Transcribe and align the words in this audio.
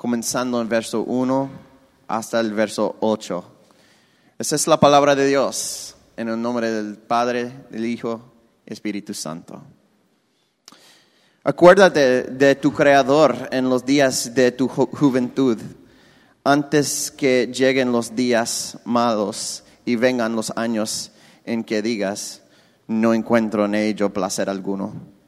comenzando 0.00 0.62
en 0.62 0.68
verso 0.70 1.02
1 1.02 1.50
hasta 2.08 2.40
el 2.40 2.54
verso 2.54 2.96
8. 3.00 3.44
Esa 4.38 4.56
es 4.56 4.66
la 4.66 4.80
palabra 4.80 5.14
de 5.14 5.26
Dios, 5.26 5.94
en 6.16 6.30
el 6.30 6.40
nombre 6.40 6.70
del 6.70 6.96
Padre, 6.96 7.52
del 7.68 7.84
Hijo 7.84 8.22
Espíritu 8.64 9.12
Santo. 9.12 9.60
Acuérdate 11.44 12.22
de 12.22 12.54
tu 12.54 12.72
Creador 12.72 13.50
en 13.52 13.68
los 13.68 13.84
días 13.84 14.34
de 14.34 14.52
tu 14.52 14.68
juventud, 14.68 15.58
antes 16.44 17.10
que 17.10 17.52
lleguen 17.52 17.92
los 17.92 18.16
días 18.16 18.78
malos 18.86 19.64
y 19.84 19.96
vengan 19.96 20.34
los 20.34 20.50
años 20.56 21.12
en 21.44 21.62
que 21.62 21.82
digas, 21.82 22.40
no 22.86 23.12
encuentro 23.12 23.66
en 23.66 23.74
ello 23.74 24.10
placer 24.10 24.48
alguno 24.48 25.19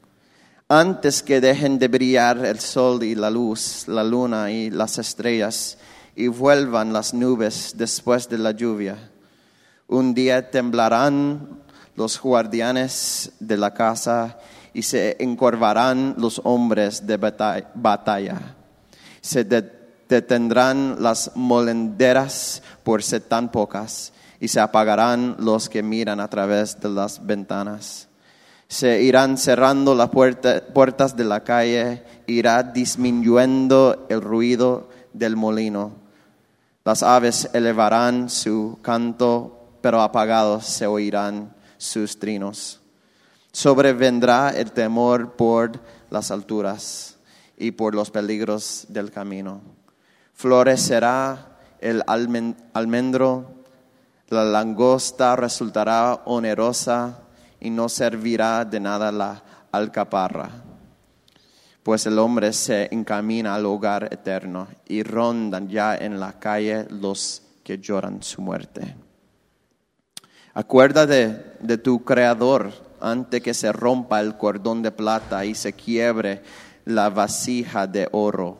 antes 0.73 1.23
que 1.23 1.43
dejen 1.43 1.79
de 1.79 1.87
brillar 1.87 2.47
el 2.47 2.59
sol 2.59 3.03
y 3.03 3.15
la 3.15 3.29
luz, 3.29 3.85
la 3.89 4.03
luna 4.03 4.51
y 4.51 4.71
las 4.71 4.97
estrellas, 4.97 5.77
y 6.17 6.29
vuelvan 6.29 6.95
las 6.95 7.13
nubes 7.13 7.75
después 7.77 8.27
de 8.27 8.39
la 8.39 8.53
lluvia. 8.53 8.97
Un 9.87 10.15
día 10.15 10.51
temblarán 10.51 11.61
los 11.95 12.19
guardianes 12.19 13.33
de 13.39 13.59
la 13.59 13.75
casa 13.75 14.39
y 14.73 14.81
se 14.81 15.23
encorvarán 15.23 16.15
los 16.17 16.41
hombres 16.43 17.07
de 17.07 17.19
batalla. 17.19 18.57
Se 19.21 19.45
detendrán 19.45 20.97
las 21.01 21.33
molenderas 21.35 22.63
por 22.83 23.03
ser 23.03 23.21
tan 23.21 23.53
pocas 23.53 24.15
y 24.41 24.49
se 24.49 24.59
apagarán 24.59 25.37
los 25.39 25.69
que 25.69 25.83
miran 25.83 26.19
a 26.19 26.29
través 26.29 26.81
de 26.81 26.89
las 26.89 27.27
ventanas 27.27 28.09
se 28.73 29.03
irán 29.03 29.37
cerrando 29.37 29.95
las 29.95 30.09
puertas 30.09 31.15
de 31.15 31.25
la 31.25 31.45
calle, 31.45 32.03
irá 32.27 32.63
disminuyendo 32.63 34.07
el 34.09 34.23
ruido 34.23 34.89
del 35.13 35.37
molino. 35.37 35.93
Las 36.83 37.03
aves 37.03 37.51
elevarán 37.53 38.31
su 38.31 38.79
canto, 38.81 39.77
pero 39.83 40.01
apagados 40.01 40.65
se 40.65 40.87
oirán 40.87 41.55
sus 41.77 42.19
trinos. 42.19 42.81
Sobrevendrá 43.53 44.49
el 44.49 44.73
temor 44.73 45.33
por 45.33 45.73
las 46.09 46.31
alturas 46.31 47.19
y 47.59 47.73
por 47.73 47.95
los 47.95 48.11
peligros 48.11 48.87
del 48.89 49.11
camino. 49.11 49.61
Florecerá 50.33 51.59
el 51.79 52.03
almendro, 52.07 53.53
la 54.31 54.45
langosta 54.45 55.37
resultará 55.37 56.23
onerosa 56.25 57.22
y 57.63 57.71
no 57.71 57.89
servirá 57.89 58.65
de 58.65 58.81
nada 58.81 59.13
la 59.13 59.41
alcaparra, 59.71 60.51
pues 61.85 62.05
el 62.07 62.19
hombre 62.19 62.53
se 62.53 62.93
encamina 62.93 63.55
al 63.55 63.67
hogar 63.67 64.09
eterno 64.13 64.67
y 64.89 65.05
rondan 65.05 65.69
ya 65.69 65.95
en 65.95 66.19
la 66.19 66.41
calle 66.41 66.87
los 66.91 67.43
que 67.63 67.79
lloran 67.79 68.21
su 68.21 68.43
muerte. 68.43 68.97
Acuérdate 70.55 71.55
de 71.61 71.79
tu 71.79 72.05
Creador 72.05 72.73
antes 73.01 73.41
que 73.41 73.55
se 73.55 73.71
rompa 73.71 74.21
el 74.21 74.37
cordón 74.37 74.83
de 74.83 74.91
plata 74.91 75.45
y 75.45 75.55
se 75.55 75.73
quiebre 75.73 76.43
la 76.85 77.11
vasija 77.11 77.87
de 77.87 78.09
oro 78.11 78.59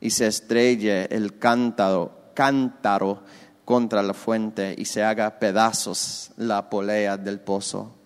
y 0.00 0.10
se 0.10 0.26
estrelle 0.26 1.06
el 1.06 1.38
cántaro, 1.38 2.32
cántaro 2.34 3.22
contra 3.64 4.02
la 4.02 4.12
fuente 4.12 4.74
y 4.76 4.84
se 4.84 5.02
haga 5.02 5.38
pedazos 5.38 6.30
la 6.36 6.68
polea 6.68 7.16
del 7.16 7.40
pozo 7.40 8.01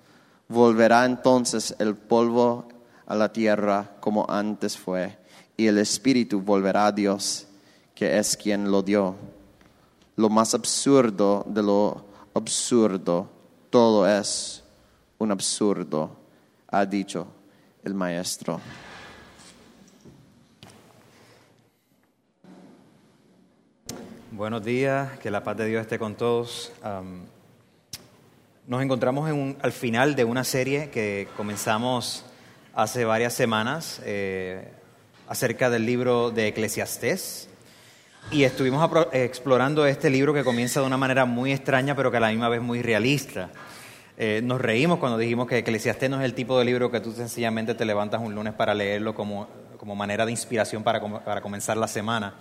Volverá 0.49 1.05
entonces 1.05 1.75
el 1.79 1.97
polvo 1.97 2.69
a 3.07 3.15
la 3.15 3.33
tierra 3.33 3.97
como 4.01 4.27
antes 4.29 4.79
fue, 4.79 5.19
y 5.57 5.67
el 5.67 5.79
espíritu 5.79 6.41
volverá 6.41 6.87
a 6.87 6.93
Dios, 6.93 7.47
que 7.95 8.19
es 8.19 8.37
quien 8.37 8.71
lo 8.71 8.83
dio. 8.83 9.17
Lo 10.17 10.29
más 10.29 10.55
absurdo 10.55 11.45
de 11.49 11.63
lo 11.63 12.05
absurdo, 12.35 13.29
todo 13.71 14.09
es 14.09 14.63
un 15.19 15.33
absurdo, 15.33 16.17
ha 16.69 16.87
dicho 16.87 17.27
el 17.83 17.95
maestro. 17.95 18.61
Buenos 24.31 24.63
días, 24.63 25.19
que 25.19 25.31
la 25.31 25.43
paz 25.43 25.57
de 25.57 25.67
Dios 25.67 25.81
esté 25.81 25.99
con 25.99 26.15
todos. 26.15 26.71
Nos 28.67 28.83
encontramos 28.83 29.31
al 29.63 29.71
final 29.71 30.17
de 30.17 30.25
una 30.25 30.43
serie 30.43 30.91
que 30.91 31.29
comenzamos 31.37 32.25
hace 32.75 33.05
varias 33.05 33.33
semanas 33.33 34.03
eh, 34.05 34.73
acerca 35.29 35.71
del 35.71 35.87
libro 35.87 36.33
de 36.33 36.49
Eclesiastés 36.49 37.49
y 38.33 38.43
estuvimos 38.43 38.91
explorando 39.13 39.87
este 39.87 40.11
libro 40.11 40.35
que 40.35 40.43
comienza 40.43 40.81
de 40.81 40.87
una 40.87 40.97
manera 40.97 41.27
muy 41.27 41.53
extraña 41.53 41.95
pero 41.95 42.11
que 42.11 42.17
a 42.17 42.21
la 42.21 42.31
misma 42.31 42.49
vez 42.49 42.61
muy 42.61 42.83
realista. 42.83 43.51
Eh, 44.17 44.41
nos 44.43 44.61
reímos 44.61 44.99
cuando 44.99 45.17
dijimos 45.17 45.47
que 45.47 45.59
Eclesiastés 45.59 46.11
no 46.11 46.19
es 46.19 46.25
el 46.25 46.35
tipo 46.35 46.59
de 46.59 46.65
libro 46.65 46.91
que 46.91 46.99
tú 46.99 47.13
sencillamente 47.13 47.77
te 47.77 47.85
levantas 47.85 48.21
un 48.21 48.35
lunes 48.35 48.53
para 48.53 48.75
leerlo 48.75 49.15
como, 49.15 49.47
manera 49.95 50.27
de 50.27 50.33
inspiración 50.33 50.83
para, 50.83 51.01
comenzar 51.41 51.77
la 51.77 51.87
semana, 51.87 52.35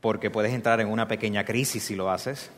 porque 0.00 0.30
puedes 0.30 0.52
entrar 0.52 0.80
en 0.80 0.86
una 0.86 1.08
pequeña 1.08 1.44
crisis 1.44 1.82
si 1.82 1.96
lo 1.96 2.12
haces. 2.12 2.48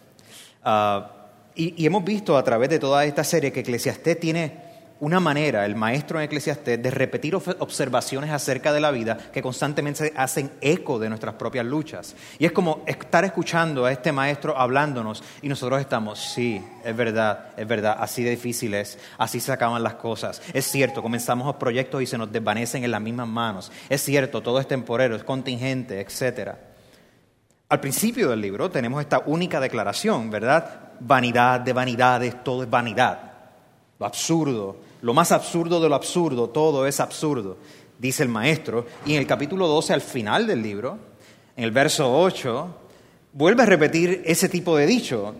Ah, 0.63 1.17
y, 1.61 1.87
hemos 1.87 2.05
visto 2.05 2.39
a 2.39 2.45
través 2.45 2.71
de 2.71 2.79
toda 2.79 3.05
esta 3.05 3.25
serie 3.25 3.53
que 3.53 3.61
Eclesiastés 3.61 4.19
tiene 4.19 4.71
una 5.01 5.19
manera, 5.19 5.65
el 5.65 5.77
maestro 5.77 6.19
en 6.19 6.27
Eclesiastés, 6.27 6.83
de 6.83 6.91
repetir 6.91 7.35
observaciones 7.35 8.31
acerca 8.31 8.73
de 8.73 8.81
la 8.81 8.91
vida 8.91 9.17
que 9.33 9.41
constantemente 9.41 10.13
hacen 10.15 10.51
eco 10.61 10.99
de 10.99 11.09
nuestras 11.09 11.35
propias 11.35 11.65
luchas. 11.65 12.15
Y 12.39 12.45
es 12.45 12.53
como 12.53 12.83
estar 12.87 13.25
escuchando 13.25 13.87
a 13.87 13.93
este 13.93 14.13
maestro 14.13 14.57
hablándonos 14.59 15.23
y 15.41 15.49
nosotros 15.49 15.81
estamos, 15.81 16.19
sí, 16.19 16.63
es 16.85 16.95
verdad, 16.95 17.49
es 17.57 17.67
verdad, 17.67 17.97
así 17.99 18.23
de 18.23 18.31
difícil 18.31 18.75
es, 18.75 18.99
así 19.17 19.41
se 19.41 19.53
acaban 19.53 19.83
las 19.83 19.95
cosas. 19.95 20.43
Es 20.53 20.67
cierto, 20.67 21.03
comenzamos 21.03 21.47
los 21.47 21.57
proyectos 21.57 22.03
y 22.03 22.07
se 22.07 22.19
nos 22.19 22.31
desvanecen 22.31 22.85
en 22.85 22.91
las 22.91 23.01
mismas 23.01 23.29
manos. 23.29 23.73
Es 23.89 24.03
cierto, 24.03 24.43
todo 24.43 24.61
es 24.61 24.69
temporero, 24.69 25.17
es 25.17 25.25
contingente, 25.25 26.01
etc. 26.01 26.70
Al 27.71 27.81
principio 27.81 28.29
del 28.29 28.41
libro 28.41 28.71
tenemos 28.71 29.01
esta 29.01 29.23
única 29.27 29.61
declaración, 29.61 30.29
¿verdad? 30.29 30.91
vanidad 31.01 31.61
de 31.61 31.73
vanidades, 31.73 32.45
todo 32.45 32.63
es 32.63 32.71
vanidad. 32.71 33.33
Lo 33.99 34.07
absurdo, 34.07 34.77
lo 35.03 35.15
más 35.15 35.33
absurdo 35.33 35.81
de 35.81 35.89
lo 35.89 35.95
absurdo, 35.95 36.49
todo 36.51 36.87
es 36.87 37.01
absurdo, 37.01 37.57
dice 37.99 38.23
el 38.23 38.29
maestro. 38.29 38.87
Y 39.07 39.15
en 39.15 39.21
el 39.21 39.27
capítulo 39.27 39.67
12, 39.67 39.95
al 39.95 40.01
final 40.01 40.47
del 40.47 40.63
libro, 40.63 40.99
en 41.57 41.65
el 41.65 41.71
verso 41.71 42.13
8, 42.13 42.77
vuelve 43.33 43.63
a 43.63 43.67
repetir 43.67 44.23
ese 44.25 44.49
tipo 44.49 44.77
de 44.77 44.87
dicho, 44.87 45.35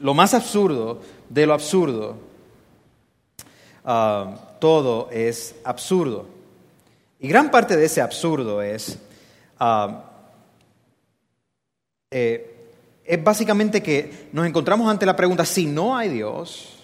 lo 0.00 0.14
más 0.14 0.34
absurdo 0.34 1.00
de 1.28 1.46
lo 1.46 1.54
absurdo, 1.54 2.16
ah, 3.84 4.34
todo 4.58 5.08
es 5.10 5.54
absurdo. 5.64 6.26
Y 7.20 7.28
gran 7.28 7.50
parte 7.50 7.76
de 7.76 7.86
ese 7.86 8.00
absurdo 8.00 8.62
es 8.62 8.98
uh, 9.60 10.11
es 12.12 13.24
básicamente 13.24 13.82
que 13.82 14.28
nos 14.32 14.46
encontramos 14.46 14.90
ante 14.90 15.06
la 15.06 15.16
pregunta, 15.16 15.44
si 15.44 15.66
no 15.66 15.96
hay 15.96 16.08
Dios, 16.08 16.78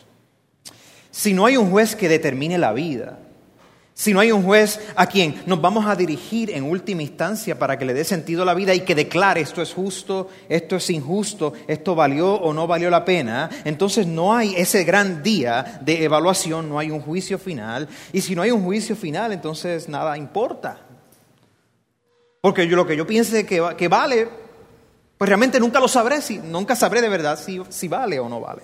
si 1.10 1.32
no 1.32 1.46
hay 1.46 1.56
un 1.56 1.70
juez 1.70 1.94
que 1.94 2.08
determine 2.08 2.58
la 2.58 2.72
vida, 2.72 3.18
si 3.98 4.12
no 4.12 4.20
hay 4.20 4.30
un 4.30 4.44
juez 4.44 4.78
a 4.94 5.06
quien 5.06 5.42
nos 5.46 5.60
vamos 5.60 5.84
a 5.86 5.96
dirigir 5.96 6.52
en 6.52 6.62
última 6.62 7.02
instancia 7.02 7.58
para 7.58 7.76
que 7.76 7.84
le 7.84 7.94
dé 7.94 8.04
sentido 8.04 8.42
a 8.42 8.44
la 8.44 8.54
vida 8.54 8.72
y 8.72 8.82
que 8.82 8.94
declare 8.94 9.40
esto 9.40 9.60
es 9.60 9.74
justo, 9.74 10.28
esto 10.48 10.76
es 10.76 10.88
injusto, 10.90 11.52
esto 11.66 11.96
valió 11.96 12.34
o 12.34 12.54
no 12.54 12.68
valió 12.68 12.90
la 12.90 13.04
pena, 13.04 13.50
entonces 13.64 14.06
no 14.06 14.36
hay 14.36 14.54
ese 14.56 14.84
gran 14.84 15.20
día 15.24 15.80
de 15.80 16.04
evaluación, 16.04 16.68
no 16.68 16.78
hay 16.78 16.92
un 16.92 17.00
juicio 17.00 17.40
final. 17.40 17.88
Y 18.12 18.20
si 18.20 18.36
no 18.36 18.42
hay 18.42 18.52
un 18.52 18.62
juicio 18.62 18.94
final, 18.94 19.32
entonces 19.32 19.88
nada 19.88 20.16
importa. 20.16 20.78
Porque 22.40 22.68
yo, 22.68 22.76
lo 22.76 22.86
que 22.86 22.96
yo 22.96 23.04
piense 23.04 23.44
que 23.44 23.88
vale, 23.88 24.28
pues 25.18 25.28
realmente 25.28 25.58
nunca 25.58 25.80
lo 25.80 25.88
sabré, 25.88 26.22
si, 26.22 26.38
nunca 26.38 26.76
sabré 26.76 27.02
de 27.02 27.08
verdad 27.08 27.36
si, 27.38 27.60
si 27.68 27.88
vale 27.88 28.20
o 28.20 28.28
no 28.28 28.40
vale. 28.40 28.62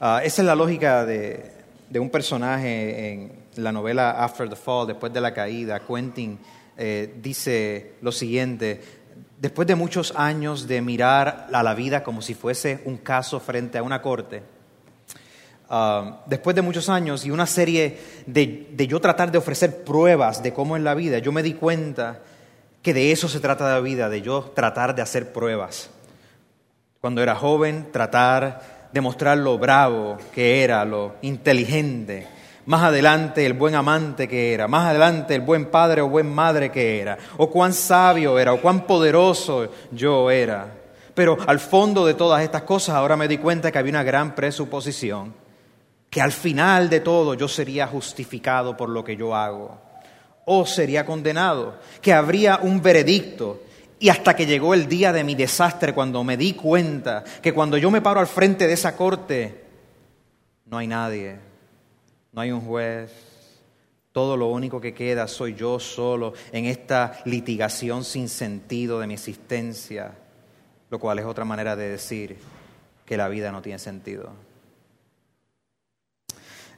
Ah, 0.00 0.22
esa 0.24 0.42
es 0.42 0.46
la 0.46 0.54
lógica 0.54 1.04
de, 1.04 1.52
de, 1.90 1.98
un 1.98 2.08
personaje 2.08 3.12
en 3.12 3.32
la 3.56 3.72
novela 3.72 4.24
After 4.24 4.48
the 4.48 4.56
Fall, 4.56 4.86
después 4.86 5.12
de 5.12 5.20
la 5.20 5.34
caída. 5.34 5.80
Quentin 5.80 6.38
eh, 6.78 7.14
dice 7.20 7.96
lo 8.00 8.10
siguiente, 8.10 8.80
después 9.38 9.68
de 9.68 9.74
muchos 9.74 10.14
años 10.16 10.66
de 10.66 10.80
mirar 10.80 11.48
a 11.52 11.62
la 11.62 11.74
vida 11.74 12.02
como 12.02 12.22
si 12.22 12.34
fuese 12.34 12.80
un 12.86 12.96
caso 12.96 13.40
frente 13.40 13.76
a 13.76 13.82
una 13.82 14.00
corte, 14.00 14.42
ah, 15.68 16.22
después 16.24 16.56
de 16.56 16.62
muchos 16.62 16.88
años 16.88 17.26
y 17.26 17.30
una 17.30 17.46
serie 17.46 17.98
de, 18.24 18.68
de 18.72 18.86
yo 18.86 18.98
tratar 18.98 19.30
de 19.30 19.36
ofrecer 19.36 19.84
pruebas 19.84 20.42
de 20.42 20.54
cómo 20.54 20.74
es 20.74 20.82
la 20.82 20.94
vida, 20.94 21.18
yo 21.18 21.32
me 21.32 21.42
di 21.42 21.52
cuenta 21.52 22.22
que 22.82 22.94
de 22.94 23.12
eso 23.12 23.28
se 23.28 23.40
trata 23.40 23.72
la 23.72 23.80
vida, 23.80 24.08
de 24.08 24.22
yo 24.22 24.52
tratar 24.54 24.94
de 24.94 25.02
hacer 25.02 25.32
pruebas. 25.32 25.90
Cuando 27.00 27.22
era 27.22 27.34
joven, 27.34 27.88
tratar 27.92 28.78
demostrar 28.92 29.38
lo 29.38 29.58
bravo 29.58 30.18
que 30.34 30.62
era, 30.62 30.84
lo 30.84 31.16
inteligente. 31.22 32.26
Más 32.66 32.82
adelante 32.82 33.46
el 33.46 33.54
buen 33.54 33.74
amante 33.74 34.28
que 34.28 34.52
era, 34.52 34.68
más 34.68 34.88
adelante 34.88 35.34
el 35.34 35.40
buen 35.40 35.66
padre 35.66 36.02
o 36.02 36.08
buen 36.08 36.32
madre 36.32 36.70
que 36.70 37.00
era, 37.00 37.16
o 37.38 37.48
cuán 37.50 37.72
sabio 37.72 38.38
era, 38.38 38.52
o 38.52 38.60
cuán 38.60 38.86
poderoso 38.86 39.68
yo 39.90 40.30
era. 40.30 40.74
Pero 41.14 41.38
al 41.46 41.60
fondo 41.60 42.04
de 42.04 42.14
todas 42.14 42.42
estas 42.42 42.62
cosas 42.62 42.94
ahora 42.94 43.16
me 43.16 43.26
di 43.26 43.38
cuenta 43.38 43.72
que 43.72 43.78
había 43.78 43.92
una 43.92 44.02
gran 44.02 44.34
presuposición, 44.34 45.34
que 46.10 46.20
al 46.20 46.32
final 46.32 46.90
de 46.90 47.00
todo 47.00 47.34
yo 47.34 47.48
sería 47.48 47.86
justificado 47.86 48.76
por 48.76 48.90
lo 48.90 49.02
que 49.02 49.16
yo 49.16 49.34
hago, 49.34 49.78
o 50.50 50.64
sería 50.64 51.04
condenado, 51.04 51.78
que 52.00 52.12
habría 52.12 52.58
un 52.62 52.80
veredicto 52.80 53.62
y 54.00 54.08
hasta 54.08 54.34
que 54.34 54.46
llegó 54.46 54.72
el 54.72 54.88
día 54.88 55.12
de 55.12 55.22
mi 55.22 55.34
desastre, 55.34 55.92
cuando 55.92 56.24
me 56.24 56.36
di 56.36 56.54
cuenta 56.54 57.22
que 57.42 57.52
cuando 57.52 57.76
yo 57.76 57.90
me 57.90 58.00
paro 58.00 58.20
al 58.20 58.26
frente 58.26 58.66
de 58.66 58.72
esa 58.72 58.96
corte, 58.96 59.64
no 60.64 60.78
hay 60.78 60.86
nadie, 60.86 61.36
no 62.32 62.40
hay 62.40 62.50
un 62.50 62.62
juez, 62.62 63.10
todo 64.12 64.36
lo 64.36 64.46
único 64.46 64.80
que 64.80 64.94
queda 64.94 65.28
soy 65.28 65.54
yo 65.54 65.78
solo 65.78 66.32
en 66.50 66.64
esta 66.64 67.20
litigación 67.26 68.02
sin 68.02 68.30
sentido 68.30 69.00
de 69.00 69.06
mi 69.06 69.14
existencia, 69.14 70.14
lo 70.88 70.98
cual 70.98 71.18
es 71.18 71.26
otra 71.26 71.44
manera 71.44 71.76
de 71.76 71.90
decir 71.90 72.38
que 73.04 73.16
la 73.18 73.28
vida 73.28 73.52
no 73.52 73.60
tiene 73.60 73.78
sentido. 73.78 74.32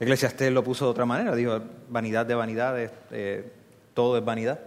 Eclesiastés 0.00 0.50
lo 0.50 0.64
puso 0.64 0.86
de 0.86 0.90
otra 0.92 1.04
manera, 1.04 1.36
dijo, 1.36 1.60
vanidad 1.90 2.24
de 2.24 2.34
vanidades, 2.34 2.90
eh, 3.10 3.59
todo 4.00 4.16
es 4.16 4.24
vanidad. 4.24 4.58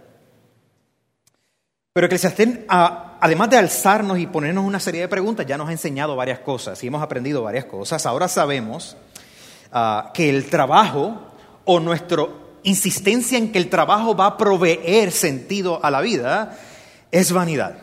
Pero 1.92 2.06
Eclesiastés, 2.06 2.60
además 2.68 3.50
de 3.50 3.56
alzarnos 3.56 4.16
y 4.20 4.28
ponernos 4.28 4.64
una 4.64 4.78
serie 4.78 5.00
de 5.00 5.08
preguntas, 5.08 5.44
ya 5.44 5.58
nos 5.58 5.68
ha 5.68 5.72
enseñado 5.72 6.14
varias 6.14 6.38
cosas 6.38 6.82
y 6.84 6.86
hemos 6.86 7.02
aprendido 7.02 7.42
varias 7.42 7.64
cosas. 7.64 8.06
Ahora 8.06 8.28
sabemos 8.28 8.96
ah, 9.72 10.12
que 10.14 10.30
el 10.30 10.48
trabajo 10.48 11.20
o 11.64 11.80
nuestra 11.80 12.26
insistencia 12.62 13.36
en 13.36 13.50
que 13.50 13.58
el 13.58 13.70
trabajo 13.70 14.14
va 14.14 14.26
a 14.26 14.36
proveer 14.36 15.10
sentido 15.10 15.84
a 15.84 15.90
la 15.90 16.00
vida 16.00 16.56
es 17.10 17.32
vanidad. 17.32 17.78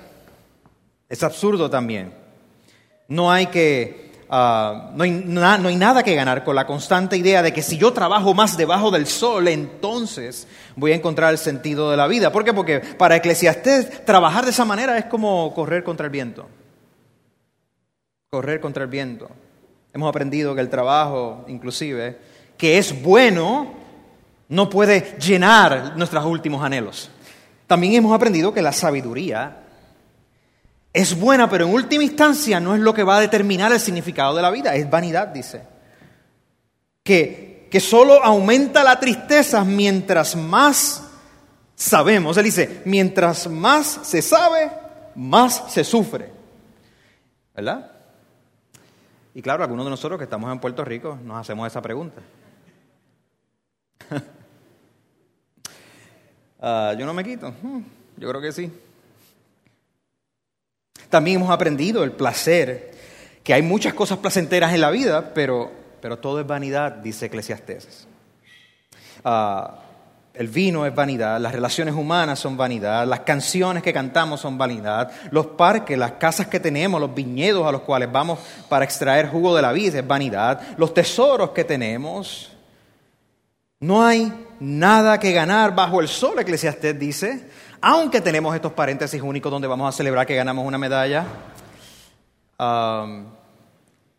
Es 1.10 1.22
absurdo 1.22 1.70
también. 1.70 2.14
No 3.10 3.30
hay 3.30 3.48
que 3.48 4.11
Ah, 4.34 4.92
no, 4.96 5.04
hay 5.04 5.12
no, 5.12 5.44
hay 5.44 5.76
nada 5.76 6.04
que 6.04 6.16
ganar 6.16 6.46
con 6.46 6.56
la 6.56 6.66
constante 6.66 7.18
idea 7.18 7.42
de 7.42 7.52
que 7.52 7.62
si 7.62 7.78
yo 7.78 7.92
trabajo 7.92 8.34
más 8.34 8.56
debajo 8.56 8.90
del 8.90 9.06
sol, 9.06 9.50
entonces 9.50 10.48
voy 10.78 10.94
a 10.94 10.96
encontrar 10.96 11.34
el 11.34 11.38
sentido 11.38 11.92
de 11.92 11.98
la 11.98 12.08
vida. 12.08 12.32
¿Por 12.32 12.46
qué? 12.46 12.54
Porque 12.54 12.80
para 12.80 13.18
Eclesiastés 13.18 14.06
trabajar 14.06 14.46
de 14.46 14.52
esa 14.52 14.64
manera 14.64 14.98
es 14.98 15.04
como 15.04 15.54
correr 15.54 15.84
contra 15.84 16.06
el 16.06 16.12
viento. 16.12 16.48
Correr 18.30 18.62
contra 18.62 18.86
el 18.86 18.90
viento. 18.90 19.30
Hemos 19.94 20.08
aprendido 20.08 20.56
que 20.56 20.62
el 20.62 20.70
trabajo, 20.70 21.44
inclusive, 21.50 22.18
que 22.58 22.78
es 22.78 23.02
bueno, 23.02 23.74
no 24.48 24.70
puede 24.70 25.18
llenar 25.20 25.98
nuestros 25.98 26.24
últimos 26.24 26.64
anhelos. 26.64 27.10
También 27.68 27.96
hemos 27.96 28.14
aprendido 28.14 28.54
que 28.54 28.62
la 28.62 28.72
sabiduría 28.72 29.58
es 30.94 31.18
buena, 31.18 31.50
pero 31.50 31.66
en 31.66 31.74
última 31.74 32.04
instancia 32.04 32.60
no 32.60 32.76
es 32.76 32.82
lo 32.82 32.94
que 32.94 33.04
va 33.04 33.18
a 33.18 33.22
determinar 33.22 33.72
el 33.72 33.80
significado 33.80 34.36
de 34.36 34.42
la 34.42 34.52
vida, 34.52 34.76
es 34.76 34.90
vanidad, 34.90 35.30
dice. 35.30 35.64
Que, 37.04 37.68
que 37.72 37.80
solo 37.80 38.24
aumenta 38.24 38.84
la 38.84 39.00
tristeza 39.00 39.64
mientras 39.64 40.36
más 40.36 41.04
sabemos. 41.76 42.38
Él 42.38 42.44
dice, 42.44 42.82
mientras 42.86 43.50
más 43.50 44.00
se 44.04 44.22
sabe, 44.22 44.70
más 45.16 45.72
se 45.72 45.84
sufre. 45.84 46.32
¿Verdad? 47.56 47.92
Y 49.34 49.42
claro, 49.42 49.64
algunos 49.64 49.86
de 49.86 49.92
nosotros 49.92 50.18
que 50.18 50.26
estamos 50.26 50.52
en 50.52 50.60
Puerto 50.60 50.84
Rico 50.84 51.18
nos 51.24 51.38
hacemos 51.38 51.68
esa 51.68 51.82
pregunta. 51.82 52.22
Ah, 56.64 56.94
yo 56.96 57.08
no 57.08 57.14
me 57.16 57.24
quito. 57.24 57.52
Hmm, 57.64 57.82
yo 58.18 58.30
creo 58.30 58.40
que 58.40 58.52
sí. 58.52 58.72
También 61.12 61.42
hemos 61.42 61.52
aprendido 61.52 62.06
el 62.06 62.14
placer, 62.14 62.92
que 63.44 63.54
hay 63.54 63.62
muchas 63.62 63.94
cosas 63.94 64.20
placenteras 64.20 64.74
en 64.74 64.80
la 64.80 64.90
vida, 64.90 65.34
pero, 65.34 65.70
pero 66.02 66.18
todo 66.18 66.40
es 66.40 66.48
vanidad, 66.48 66.94
dice 66.94 67.26
Eclesiastes. 67.26 68.08
Ah, 69.26 69.82
el 70.34 70.48
vino 70.48 70.86
es 70.86 70.96
vanidad, 70.96 71.38
las 71.42 71.52
relaciones 71.52 71.96
humanas 71.96 72.40
son 72.40 72.56
vanidad, 72.56 73.06
las 73.06 73.20
canciones 73.20 73.84
que 73.84 73.92
cantamos 73.92 74.40
son 74.40 74.58
vanidad, 74.58 75.12
los 75.32 75.48
parques, 75.48 75.98
las 75.98 76.14
casas 76.14 76.48
que 76.48 76.62
tenemos, 76.62 77.02
los 77.02 77.14
viñedos 77.14 77.68
a 77.68 77.74
los 77.74 77.82
cuales 77.82 78.10
vamos 78.10 78.40
para 78.70 78.86
extraer 78.86 79.28
jugo 79.28 79.54
de 79.54 79.62
la 79.64 79.74
vida 79.74 80.00
es 80.00 80.08
vanidad, 80.08 80.62
los 80.78 80.94
tesoros 80.94 81.50
que 81.50 81.66
tenemos. 81.66 82.54
No 83.82 84.02
hay 84.02 84.32
nada 84.62 85.20
que 85.20 85.34
ganar 85.34 85.76
bajo 85.76 86.00
el 86.00 86.08
sol, 86.08 86.40
Eclesiastés 86.40 86.98
dice 86.98 87.50
aunque 87.82 88.22
tenemos 88.22 88.54
estos 88.54 88.74
paréntesis 88.74 89.22
únicos 89.22 89.52
donde 89.52 89.68
vamos 89.68 89.90
a 89.90 89.92
celebrar 89.96 90.28
que 90.28 90.36
ganamos 90.36 90.66
una 90.66 90.78
medalla. 90.78 91.26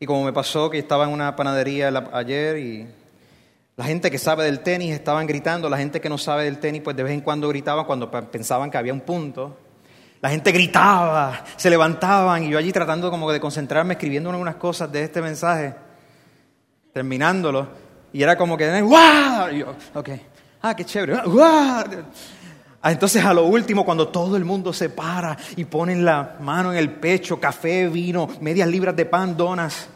y 0.00 0.06
como 0.06 0.24
me 0.24 0.32
pasó 0.32 0.68
que 0.68 0.78
estaba 0.78 1.04
en 1.04 1.10
una 1.10 1.36
panadería 1.36 1.92
ayer 2.12 2.58
y 2.58 2.88
la 3.76 3.84
gente 3.84 4.10
que 4.10 4.18
sabe 4.18 4.44
del 4.44 4.60
tenis 4.60 4.92
estaban 4.92 5.26
gritando, 5.26 5.70
la 5.70 5.78
gente 5.78 6.00
que 6.00 6.08
no 6.08 6.18
sabe 6.18 6.44
del 6.44 6.58
tenis 6.58 6.82
pues 6.82 6.96
de 6.96 7.04
vez 7.04 7.12
en 7.12 7.20
cuando 7.20 7.48
gritaban 7.48 7.84
cuando 7.86 8.10
pensaban 8.10 8.70
que 8.70 8.78
había 8.78 8.92
un 8.92 9.00
punto. 9.00 9.56
La 10.20 10.30
gente 10.30 10.52
gritaba, 10.52 11.44
se 11.56 11.68
levantaban 11.68 12.44
y 12.44 12.50
yo 12.50 12.58
allí 12.58 12.70
tratando 12.72 13.10
como 13.10 13.30
de 13.32 13.40
concentrarme 13.40 13.94
escribiendo 13.94 14.30
algunas 14.30 14.56
cosas 14.56 14.90
de 14.92 15.04
este 15.04 15.20
mensaje, 15.20 15.74
terminándolo. 16.92 17.66
Y 18.12 18.22
era 18.22 18.36
como 18.36 18.56
que, 18.56 18.82
¡guau! 18.82 19.50
Y 19.52 19.58
yo, 19.60 19.74
ok, 19.94 20.10
ah, 20.62 20.76
qué 20.76 20.84
chévere, 20.84 21.22
¡guau! 21.24 21.84
Ah, 22.84 22.90
entonces 22.90 23.24
a 23.24 23.32
lo 23.32 23.46
último, 23.46 23.84
cuando 23.84 24.08
todo 24.08 24.36
el 24.36 24.44
mundo 24.44 24.72
se 24.72 24.90
para 24.90 25.38
y 25.54 25.64
ponen 25.64 26.04
la 26.04 26.36
mano 26.40 26.72
en 26.72 26.78
el 26.78 26.90
pecho, 26.90 27.38
café, 27.38 27.88
vino, 27.88 28.28
medias 28.40 28.68
libras 28.68 28.96
de 28.96 29.06
pan, 29.06 29.36
donas, 29.36 29.88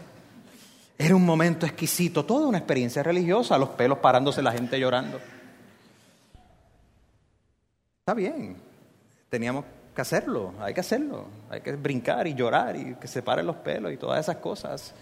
era 0.97 1.17
un 1.17 1.27
momento 1.27 1.67
exquisito, 1.67 2.25
toda 2.25 2.47
una 2.47 2.59
experiencia 2.59 3.03
religiosa, 3.03 3.59
los 3.59 3.71
pelos 3.71 3.99
parándose, 3.99 4.41
la 4.41 4.53
gente 4.53 4.79
llorando. 4.79 5.21
Está 7.99 8.15
bien, 8.15 8.57
teníamos 9.29 9.65
que 9.93 10.01
hacerlo, 10.01 10.55
hay 10.61 10.73
que 10.73 10.81
hacerlo, 10.81 11.27
hay 11.51 11.63
que 11.63 11.73
brincar 11.73 12.29
y 12.29 12.35
llorar 12.35 12.77
y 12.77 12.95
que 12.95 13.09
se 13.09 13.21
paren 13.21 13.47
los 13.47 13.57
pelos 13.57 13.93
y 13.93 13.97
todas 13.97 14.21
esas 14.21 14.37
cosas. 14.37 14.95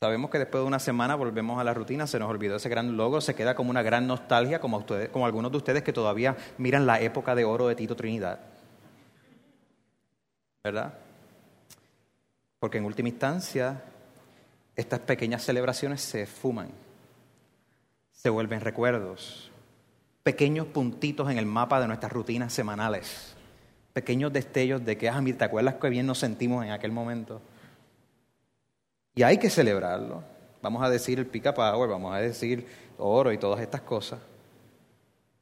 Sabemos 0.00 0.30
que 0.30 0.38
después 0.38 0.62
de 0.62 0.68
una 0.68 0.78
semana 0.78 1.16
volvemos 1.16 1.60
a 1.60 1.64
la 1.64 1.74
rutina, 1.74 2.06
se 2.06 2.20
nos 2.20 2.30
olvidó 2.30 2.56
ese 2.56 2.68
gran 2.68 2.96
logo, 2.96 3.20
se 3.20 3.34
queda 3.34 3.56
como 3.56 3.70
una 3.70 3.82
gran 3.82 4.06
nostalgia, 4.06 4.60
como, 4.60 4.84
algunos 5.26 5.50
de 5.50 5.56
ustedes 5.56 5.82
que 5.82 5.92
todavía 5.92 6.36
miran 6.56 6.86
la 6.86 7.00
época 7.00 7.34
de 7.34 7.44
oro 7.44 7.66
de 7.66 7.74
Tito 7.74 7.96
Trinidad. 7.96 8.38
¿Verdad? 10.62 10.94
Porque 12.60 12.78
en 12.78 12.84
última 12.84 13.08
instancia, 13.08 13.82
estas 14.76 15.00
pequeñas 15.00 15.42
celebraciones 15.42 16.00
se 16.00 16.26
fuman, 16.26 16.68
se 18.12 18.30
vuelven 18.30 18.60
recuerdos, 18.60 19.50
pequeños 20.22 20.68
puntitos 20.68 21.28
en 21.28 21.38
el 21.38 21.46
mapa 21.46 21.80
de 21.80 21.88
nuestras 21.88 22.12
rutinas 22.12 22.52
semanales, 22.52 23.34
pequeños 23.92 24.32
destellos 24.32 24.84
de 24.84 24.96
que, 24.96 25.08
ah, 25.08 25.20
mira, 25.20 25.38
¿te 25.38 25.44
acuerdas 25.44 25.74
que 25.74 25.88
bien 25.88 26.06
nos 26.06 26.18
sentimos 26.18 26.64
en 26.64 26.70
aquel 26.70 26.92
momento? 26.92 27.42
Y 29.18 29.24
hay 29.24 29.36
que 29.36 29.50
celebrarlo. 29.50 30.22
Vamos 30.62 30.80
a 30.80 30.88
decir 30.88 31.18
el 31.18 31.26
pica 31.26 31.52
power, 31.52 31.90
vamos 31.90 32.14
a 32.14 32.18
decir 32.18 32.64
oro 32.98 33.32
y 33.32 33.38
todas 33.38 33.60
estas 33.60 33.80
cosas. 33.80 34.20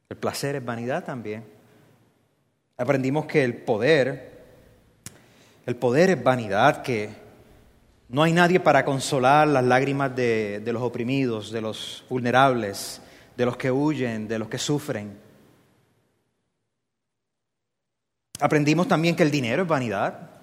El 0.09 0.17
placer 0.17 0.55
es 0.55 0.65
vanidad 0.65 1.03
también. 1.03 1.45
Aprendimos 2.75 3.27
que 3.27 3.43
el 3.43 3.55
poder, 3.55 4.41
el 5.67 5.75
poder 5.75 6.09
es 6.09 6.23
vanidad, 6.23 6.81
que 6.81 7.11
no 8.09 8.23
hay 8.23 8.33
nadie 8.33 8.59
para 8.59 8.83
consolar 8.83 9.47
las 9.47 9.63
lágrimas 9.63 10.15
de, 10.15 10.59
de 10.59 10.73
los 10.73 10.81
oprimidos, 10.81 11.51
de 11.51 11.61
los 11.61 12.03
vulnerables, 12.09 12.99
de 13.35 13.45
los 13.45 13.57
que 13.57 13.69
huyen, 13.69 14.27
de 14.27 14.39
los 14.39 14.47
que 14.47 14.57
sufren. 14.57 15.19
Aprendimos 18.39 18.87
también 18.87 19.15
que 19.15 19.21
el 19.21 19.29
dinero 19.29 19.61
es 19.61 19.69
vanidad. 19.69 20.36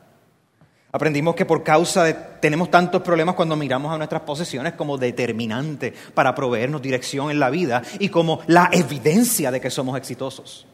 Aprendimos 0.95 1.35
que 1.35 1.45
por 1.45 1.65
causa 1.65 2.05
de 2.05 2.15
tenemos 2.15 2.71
tantos 2.71 3.03
problemas 3.03 3.35
cuando 3.35 3.57
miramos 3.57 3.93
a 3.93 3.99
nuestras 3.99 4.23
posesiones 4.23 4.75
como 4.75 4.97
determinante 4.97 5.93
para 6.15 6.37
proveernos 6.37 6.81
dirección 6.81 7.33
en 7.33 7.41
la 7.41 7.51
vida 7.51 7.83
y 7.99 8.11
como 8.11 8.43
la 8.47 8.71
evidencia 8.71 9.51
de 9.51 9.61
que 9.61 9.71
somos 9.71 9.99
exitosos. 9.99 10.69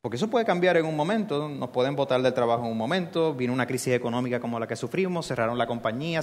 Porque 0.00 0.16
eso 0.16 0.28
puede 0.28 0.44
cambiar 0.44 0.76
en 0.76 0.86
un 0.86 0.96
momento, 0.96 1.48
nos 1.48 1.68
pueden 1.68 1.94
botar 1.94 2.20
del 2.20 2.34
trabajo 2.34 2.64
en 2.64 2.72
un 2.72 2.76
momento, 2.76 3.32
viene 3.32 3.54
una 3.54 3.64
crisis 3.64 3.94
económica 3.94 4.40
como 4.40 4.58
la 4.58 4.66
que 4.66 4.74
sufrimos, 4.74 5.28
cerraron 5.28 5.56
la 5.56 5.68
compañía, 5.68 6.20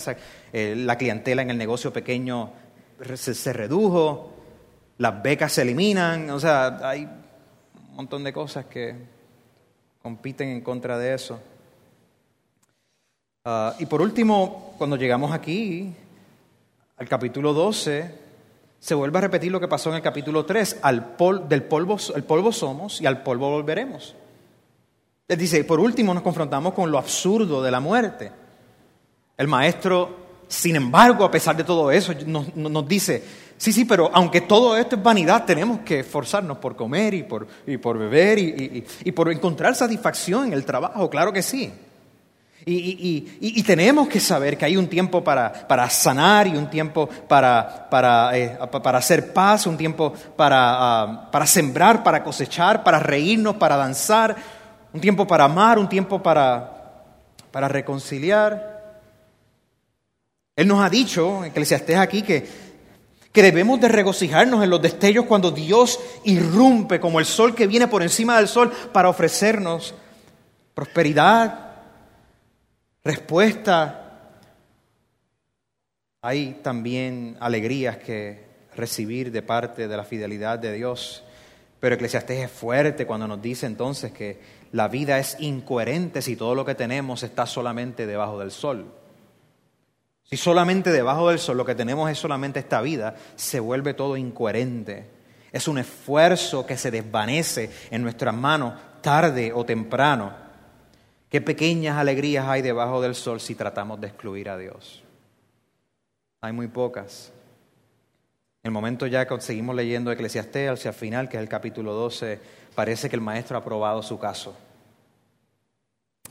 eh, 0.52 0.76
la 0.76 0.98
clientela 0.98 1.42
en 1.42 1.52
el 1.52 1.58
negocio 1.58 1.94
pequeño 1.94 2.52
se, 3.14 3.54
redujo, 3.54 4.34
las 4.98 5.24
becas 5.24 5.54
se 5.54 5.62
eliminan, 5.62 6.30
o 6.32 6.40
sea, 6.42 6.80
hay 6.84 7.06
un 7.06 7.96
montón 7.96 8.26
de 8.26 8.34
cosas 8.34 8.66
que 8.66 8.94
compiten 10.02 10.50
en 10.50 10.60
contra 10.60 10.98
de 10.98 11.14
eso. 11.14 11.40
Ah, 13.48 13.76
y 13.78 13.86
por 13.86 14.02
último, 14.02 14.74
cuando 14.80 14.96
llegamos 14.96 15.32
aquí, 15.32 15.94
al 16.98 17.08
capítulo 17.08 17.54
12, 17.54 18.12
se 18.80 18.96
vuelve 18.96 19.20
a 19.20 19.22
repetir 19.22 19.52
lo 19.52 19.60
que 19.60 19.68
pasó 19.68 19.92
en 19.92 19.98
el 19.98 20.02
capítulo 20.02 20.46
3, 20.46 20.80
al 20.82 21.16
del 21.48 21.62
polvo, 21.62 21.98
el 22.16 22.24
polvo 22.24 22.52
somos 22.52 23.02
y 23.02 23.06
al 23.06 23.22
polvo 23.22 23.52
volveremos. 23.52 24.16
Les 25.28 25.38
dice, 25.38 25.64
por 25.64 25.80
último 25.80 26.12
nos 26.12 26.24
confrontamos 26.24 26.74
con 26.74 26.90
lo 26.90 26.98
absurdo 26.98 27.62
de 27.62 27.70
la 27.70 27.80
muerte. 27.80 28.32
El 29.38 29.48
maestro, 29.48 30.16
sin 30.48 30.76
embargo, 30.76 31.24
a 31.24 31.30
pesar 31.30 31.56
de 31.56 31.64
todo 31.64 31.92
eso, 31.92 32.14
nos, 32.26 32.88
dice, 32.88 33.24
sí, 33.58 33.72
sí, 33.72 33.86
pero 33.86 34.10
aunque 34.12 34.42
todo 34.42 34.76
esto 34.76 34.96
es 34.96 35.04
vanidad, 35.04 35.46
tenemos 35.46 35.82
que 35.82 36.00
esforzarnos 36.00 36.58
por 36.58 36.76
comer 36.76 37.14
y 37.14 37.22
por, 37.22 37.48
y 37.68 37.78
por 37.78 38.00
beber 38.00 38.40
y 38.40 39.12
por 39.12 39.32
encontrar 39.32 39.76
satisfacción 39.76 40.48
en 40.48 40.54
el 40.54 40.66
trabajo, 40.66 41.08
claro 41.12 41.32
que 41.32 41.44
sí. 41.44 41.72
Y, 42.68 43.62
tenemos 43.64 44.08
que 44.08 44.20
saber 44.20 44.58
que 44.58 44.66
hay 44.66 44.76
un 44.76 44.88
tiempo 44.88 45.24
para, 45.24 45.90
sanar 45.90 46.48
y 46.48 46.56
un 46.56 46.68
tiempo 46.68 47.08
para, 47.08 47.88
eh, 48.34 48.58
hacer 48.84 49.34
paz, 49.34 49.68
un 49.68 49.78
tiempo 49.78 50.14
ah, 50.40 51.30
para, 51.32 51.46
sembrar, 51.46 52.04
para 52.04 52.24
cosechar, 52.24 52.84
para 52.84 52.98
reírnos, 52.98 53.56
para 53.58 53.78
danzar, 53.78 54.36
un 54.94 55.00
tiempo 55.00 55.28
para 55.28 55.44
amar, 55.44 55.78
un 55.78 55.88
tiempo 55.88 56.24
para, 56.24 56.72
reconciliar. 57.54 58.74
Él 60.56 60.68
nos 60.68 60.84
ha 60.84 60.90
dicho, 60.90 61.44
en 61.46 61.98
aquí, 61.98 62.24
que, 62.24 62.48
que 63.32 63.44
debemos 63.44 63.80
de 63.80 63.90
regocijarnos 63.90 64.64
en 64.64 64.72
los 64.72 64.82
destellos 64.82 65.26
cuando 65.26 65.52
Dios 65.52 66.00
irrumpe 66.24 67.00
como 67.00 67.20
el 67.20 67.26
sol 67.28 67.54
que 67.54 67.68
viene 67.68 67.88
por 67.88 68.02
encima 68.02 68.38
del 68.38 68.48
sol 68.48 68.72
para 68.92 69.10
ofrecernos 69.10 69.94
prosperidad, 70.74 71.65
respuesta. 73.06 74.02
Hay 76.22 76.60
también 76.64 77.38
alegrías 77.40 77.98
que 77.98 78.44
recibir 78.76 79.32
de 79.32 79.44
parte 79.44 79.88
de 79.88 79.96
la 79.96 80.04
fidelidad 80.04 80.60
de 80.60 80.74
Dios. 80.74 81.24
Pero 81.80 81.96
Eclesiastés 81.96 82.46
es 82.46 82.52
fuerte 82.52 83.06
cuando 83.06 83.28
nos 83.28 83.42
dice 83.42 83.68
entonces 83.68 84.12
que 84.12 84.40
la 84.72 84.88
vida 84.88 85.20
es 85.20 85.38
incoherente 85.40 86.22
si 86.22 86.36
todo 86.36 86.56
lo 86.56 86.66
que 86.66 86.74
tenemos 86.74 87.22
está 87.22 87.46
solamente 87.46 88.08
debajo 88.08 88.40
del 88.40 88.52
sol. 88.52 88.92
Si 90.24 90.36
solamente 90.36 90.92
debajo 90.92 91.30
del 91.30 91.38
sol 91.38 91.58
lo 91.58 91.66
que 91.66 91.76
tenemos 91.76 92.10
es 92.10 92.18
solamente 92.18 92.60
esta 92.60 92.82
vida, 92.82 93.16
se 93.36 93.60
vuelve 93.60 93.94
todo 93.94 94.18
incoherente. 94.18 95.12
Es 95.52 95.68
un 95.68 95.78
esfuerzo 95.78 96.66
que 96.66 96.76
se 96.76 96.90
desvanece 96.90 97.70
en 97.92 98.02
nuestras 98.02 98.34
manos 98.34 98.74
tarde 99.02 99.54
o 99.54 99.64
temprano. 99.64 100.45
Qué 101.36 101.42
pequeñas 101.42 101.98
alegrías 101.98 102.48
hay 102.48 102.62
debajo 102.62 103.02
del 103.02 103.14
sol 103.14 103.42
si 103.42 103.56
tratamos 103.56 104.00
de 104.00 104.08
excluir 104.08 104.48
a 104.48 104.58
Dios. 104.58 105.04
Hay 106.40 106.54
muy 106.54 106.70
pocas. 106.70 107.30
En 108.64 108.70
el 108.70 108.72
momento 108.72 109.06
ya 109.06 109.28
que 109.28 109.42
seguimos 109.42 109.76
leyendo 109.76 110.14
Eclesiastés 110.14 110.70
hacia 110.70 110.92
el 110.92 110.96
final, 110.96 111.28
que 111.28 111.36
es 111.36 111.44
el 111.44 111.50
capítulo 111.50 111.92
12, 111.92 112.40
parece 112.74 113.10
que 113.10 113.18
el 113.18 113.22
maestro 113.22 113.58
ha 113.58 113.60
aprobado 113.60 114.02
su 114.02 114.18
caso. 114.18 114.56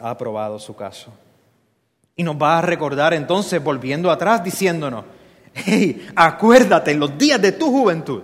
Ha 0.01 0.09
aprobado 0.09 0.59
su 0.59 0.75
caso. 0.75 1.13
Y 2.17 2.23
nos 2.23 2.37
va 2.37 2.59
a 2.59 2.63
recordar 2.63 3.13
entonces, 3.13 3.63
volviendo 3.63 4.11
atrás, 4.11 4.43
diciéndonos, 4.43 5.05
hey, 5.53 6.09
acuérdate 6.17 6.93
en 6.93 7.01
los 7.01 7.19
días 7.19 7.43
de 7.43 7.53
tu 7.53 7.71
juventud, 7.71 8.23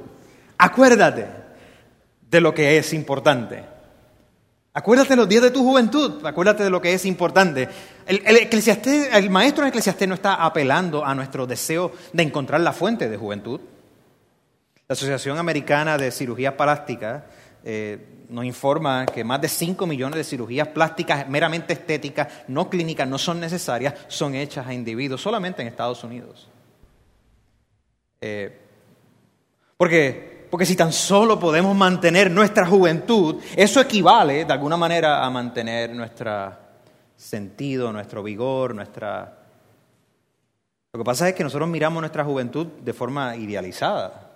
acuérdate 0.56 1.26
de 2.22 2.40
lo 2.40 2.54
que 2.54 2.78
es 2.78 2.94
importante. 2.94 3.79
Acuérdate 4.72 5.10
de 5.10 5.16
los 5.16 5.28
días 5.28 5.42
de 5.42 5.50
tu 5.50 5.64
juventud, 5.64 6.24
acuérdate 6.24 6.62
de 6.62 6.70
lo 6.70 6.80
que 6.80 6.92
es 6.92 7.04
importante. 7.04 7.68
El, 8.06 8.22
el 8.24 9.30
maestro 9.30 9.64
en 9.64 9.68
Eclesiastés 9.68 10.08
no 10.08 10.14
está 10.14 10.34
apelando 10.34 11.04
a 11.04 11.12
nuestro 11.14 11.44
deseo 11.46 11.92
de 12.12 12.22
encontrar 12.22 12.60
la 12.60 12.72
fuente 12.72 13.08
de 13.08 13.16
juventud. 13.16 13.60
La 14.86 14.92
Asociación 14.92 15.38
Americana 15.38 15.98
de 15.98 16.12
Cirugía 16.12 16.56
Plástica 16.56 17.26
eh, 17.64 17.98
nos 18.28 18.44
informa 18.44 19.06
que 19.06 19.24
más 19.24 19.40
de 19.40 19.48
5 19.48 19.86
millones 19.86 20.16
de 20.16 20.24
cirugías 20.24 20.68
plásticas 20.68 21.28
meramente 21.28 21.72
estéticas, 21.72 22.28
no 22.46 22.70
clínicas, 22.70 23.08
no 23.08 23.18
son 23.18 23.40
necesarias, 23.40 23.94
son 24.06 24.36
hechas 24.36 24.66
a 24.68 24.72
individuos 24.72 25.20
solamente 25.20 25.62
en 25.62 25.68
Estados 25.68 26.04
Unidos. 26.04 26.48
Eh, 28.20 28.56
porque 29.76 30.39
porque 30.50 30.66
si 30.66 30.75
tan 30.75 30.92
solo 30.92 31.38
podemos 31.38 31.76
mantener 31.76 32.30
nuestra 32.30 32.66
juventud, 32.66 33.37
eso 33.57 33.80
equivale 33.80 34.45
de 34.45 34.52
alguna 34.52 34.76
manera 34.76 35.25
a 35.25 35.30
mantener 35.30 35.95
nuestro 35.95 36.52
sentido, 37.16 37.92
nuestro 37.92 38.23
vigor, 38.23 38.75
nuestra... 38.75 39.38
Lo 40.92 40.99
que 40.99 41.04
pasa 41.04 41.28
es 41.28 41.37
que 41.37 41.45
nosotros 41.45 41.69
miramos 41.69 42.00
nuestra 42.00 42.25
juventud 42.25 42.66
de 42.66 42.92
forma 42.92 43.37
idealizada. 43.37 44.28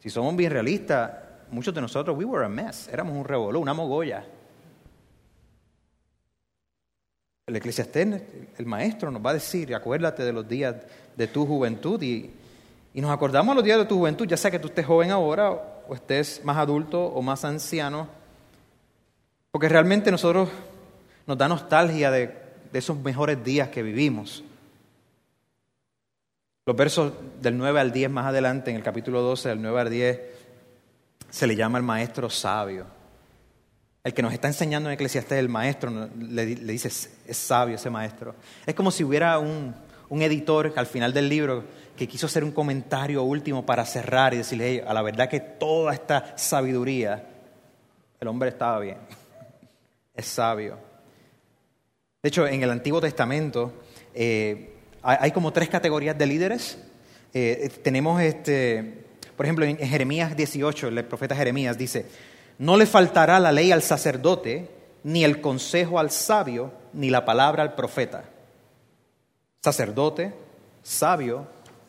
Si 0.00 0.10
somos 0.10 0.36
bien 0.36 0.52
realistas, 0.52 1.12
muchos 1.50 1.72
de 1.74 1.80
nosotros, 1.80 2.14
we 2.14 2.26
were 2.26 2.44
a 2.44 2.48
mess, 2.48 2.88
éramos 2.88 3.16
un 3.16 3.24
revolú, 3.24 3.58
una 3.60 3.72
mogolla. 3.72 4.22
El 7.46 7.56
eclesiastés, 7.56 8.22
el 8.58 8.66
maestro 8.66 9.10
nos 9.10 9.24
va 9.24 9.30
a 9.30 9.34
decir, 9.34 9.74
acuérdate 9.74 10.24
de 10.24 10.32
los 10.32 10.46
días 10.46 10.76
de 11.16 11.26
tu 11.26 11.46
juventud 11.46 12.02
y 12.02 12.30
y 12.94 13.00
nos 13.00 13.10
acordamos 13.10 13.56
los 13.56 13.64
días 13.64 13.78
de 13.78 13.86
tu 13.86 13.98
juventud, 13.98 14.26
ya 14.26 14.36
sea 14.36 14.52
que 14.52 14.60
tú 14.60 14.68
estés 14.68 14.86
joven 14.86 15.10
ahora 15.10 15.50
o 15.50 15.94
estés 15.94 16.40
más 16.44 16.56
adulto 16.56 17.04
o 17.04 17.20
más 17.22 17.44
anciano, 17.44 18.08
porque 19.50 19.68
realmente 19.68 20.12
nosotros 20.12 20.48
nos 21.26 21.36
da 21.36 21.48
nostalgia 21.48 22.12
de, 22.12 22.42
esos 22.72 22.96
mejores 22.98 23.42
días 23.44 23.68
que 23.68 23.82
vivimos. 23.82 24.42
Los 26.66 26.76
versos 26.76 27.12
del 27.40 27.58
9 27.58 27.80
al 27.80 27.92
10 27.92 28.10
más 28.10 28.26
adelante, 28.26 28.70
en 28.70 28.76
el 28.76 28.82
capítulo 28.82 29.22
12, 29.22 29.50
del 29.50 29.62
9 29.62 29.80
al 29.80 29.90
10, 29.90 30.20
se 31.30 31.46
le 31.46 31.56
llama 31.56 31.78
el 31.78 31.84
maestro 31.84 32.30
sabio. 32.30 32.86
El 34.02 34.14
que 34.14 34.22
nos 34.22 34.32
está 34.32 34.48
enseñando 34.48 34.88
en 34.88 34.94
Eclesiastés, 34.94 35.38
el 35.38 35.48
maestro, 35.48 35.90
le, 36.18 36.46
le 36.46 36.72
dice, 36.72 36.88
es 36.88 37.36
sabio 37.36 37.76
ese 37.76 37.90
maestro. 37.90 38.34
Es 38.66 38.74
como 38.74 38.90
si 38.90 39.04
hubiera 39.04 39.38
un, 39.38 39.74
un 40.08 40.22
editor 40.22 40.72
al 40.76 40.86
final 40.86 41.12
del 41.12 41.28
libro 41.28 41.64
que 41.96 42.08
quiso 42.08 42.26
hacer 42.26 42.44
un 42.44 42.52
comentario 42.52 43.22
último 43.22 43.64
para 43.64 43.84
cerrar 43.84 44.34
y 44.34 44.38
decirle, 44.38 44.84
a 44.86 44.92
la 44.92 45.02
verdad 45.02 45.28
que 45.28 45.40
toda 45.40 45.92
esta 45.92 46.36
sabiduría, 46.36 47.26
el 48.20 48.28
hombre 48.28 48.50
estaba 48.50 48.80
bien, 48.80 48.98
es 50.14 50.26
sabio. 50.26 50.78
De 52.22 52.28
hecho, 52.28 52.46
en 52.46 52.62
el 52.62 52.70
Antiguo 52.70 53.00
Testamento 53.00 53.72
eh, 54.14 54.74
hay 55.02 55.30
como 55.32 55.52
tres 55.52 55.68
categorías 55.68 56.16
de 56.16 56.26
líderes. 56.26 56.78
Eh, 57.34 57.70
tenemos, 57.82 58.22
este, 58.22 59.04
por 59.36 59.44
ejemplo, 59.44 59.64
en 59.64 59.76
Jeremías 59.76 60.36
18, 60.36 60.88
el 60.88 61.04
profeta 61.04 61.36
Jeremías 61.36 61.76
dice, 61.76 62.06
no 62.58 62.76
le 62.76 62.86
faltará 62.86 63.38
la 63.40 63.52
ley 63.52 63.72
al 63.72 63.82
sacerdote, 63.82 64.70
ni 65.02 65.24
el 65.24 65.40
consejo 65.40 65.98
al 65.98 66.10
sabio, 66.10 66.72
ni 66.94 67.10
la 67.10 67.24
palabra 67.24 67.62
al 67.62 67.74
profeta 67.74 68.24
sacerdote, 69.64 70.34
sabio 70.82 71.46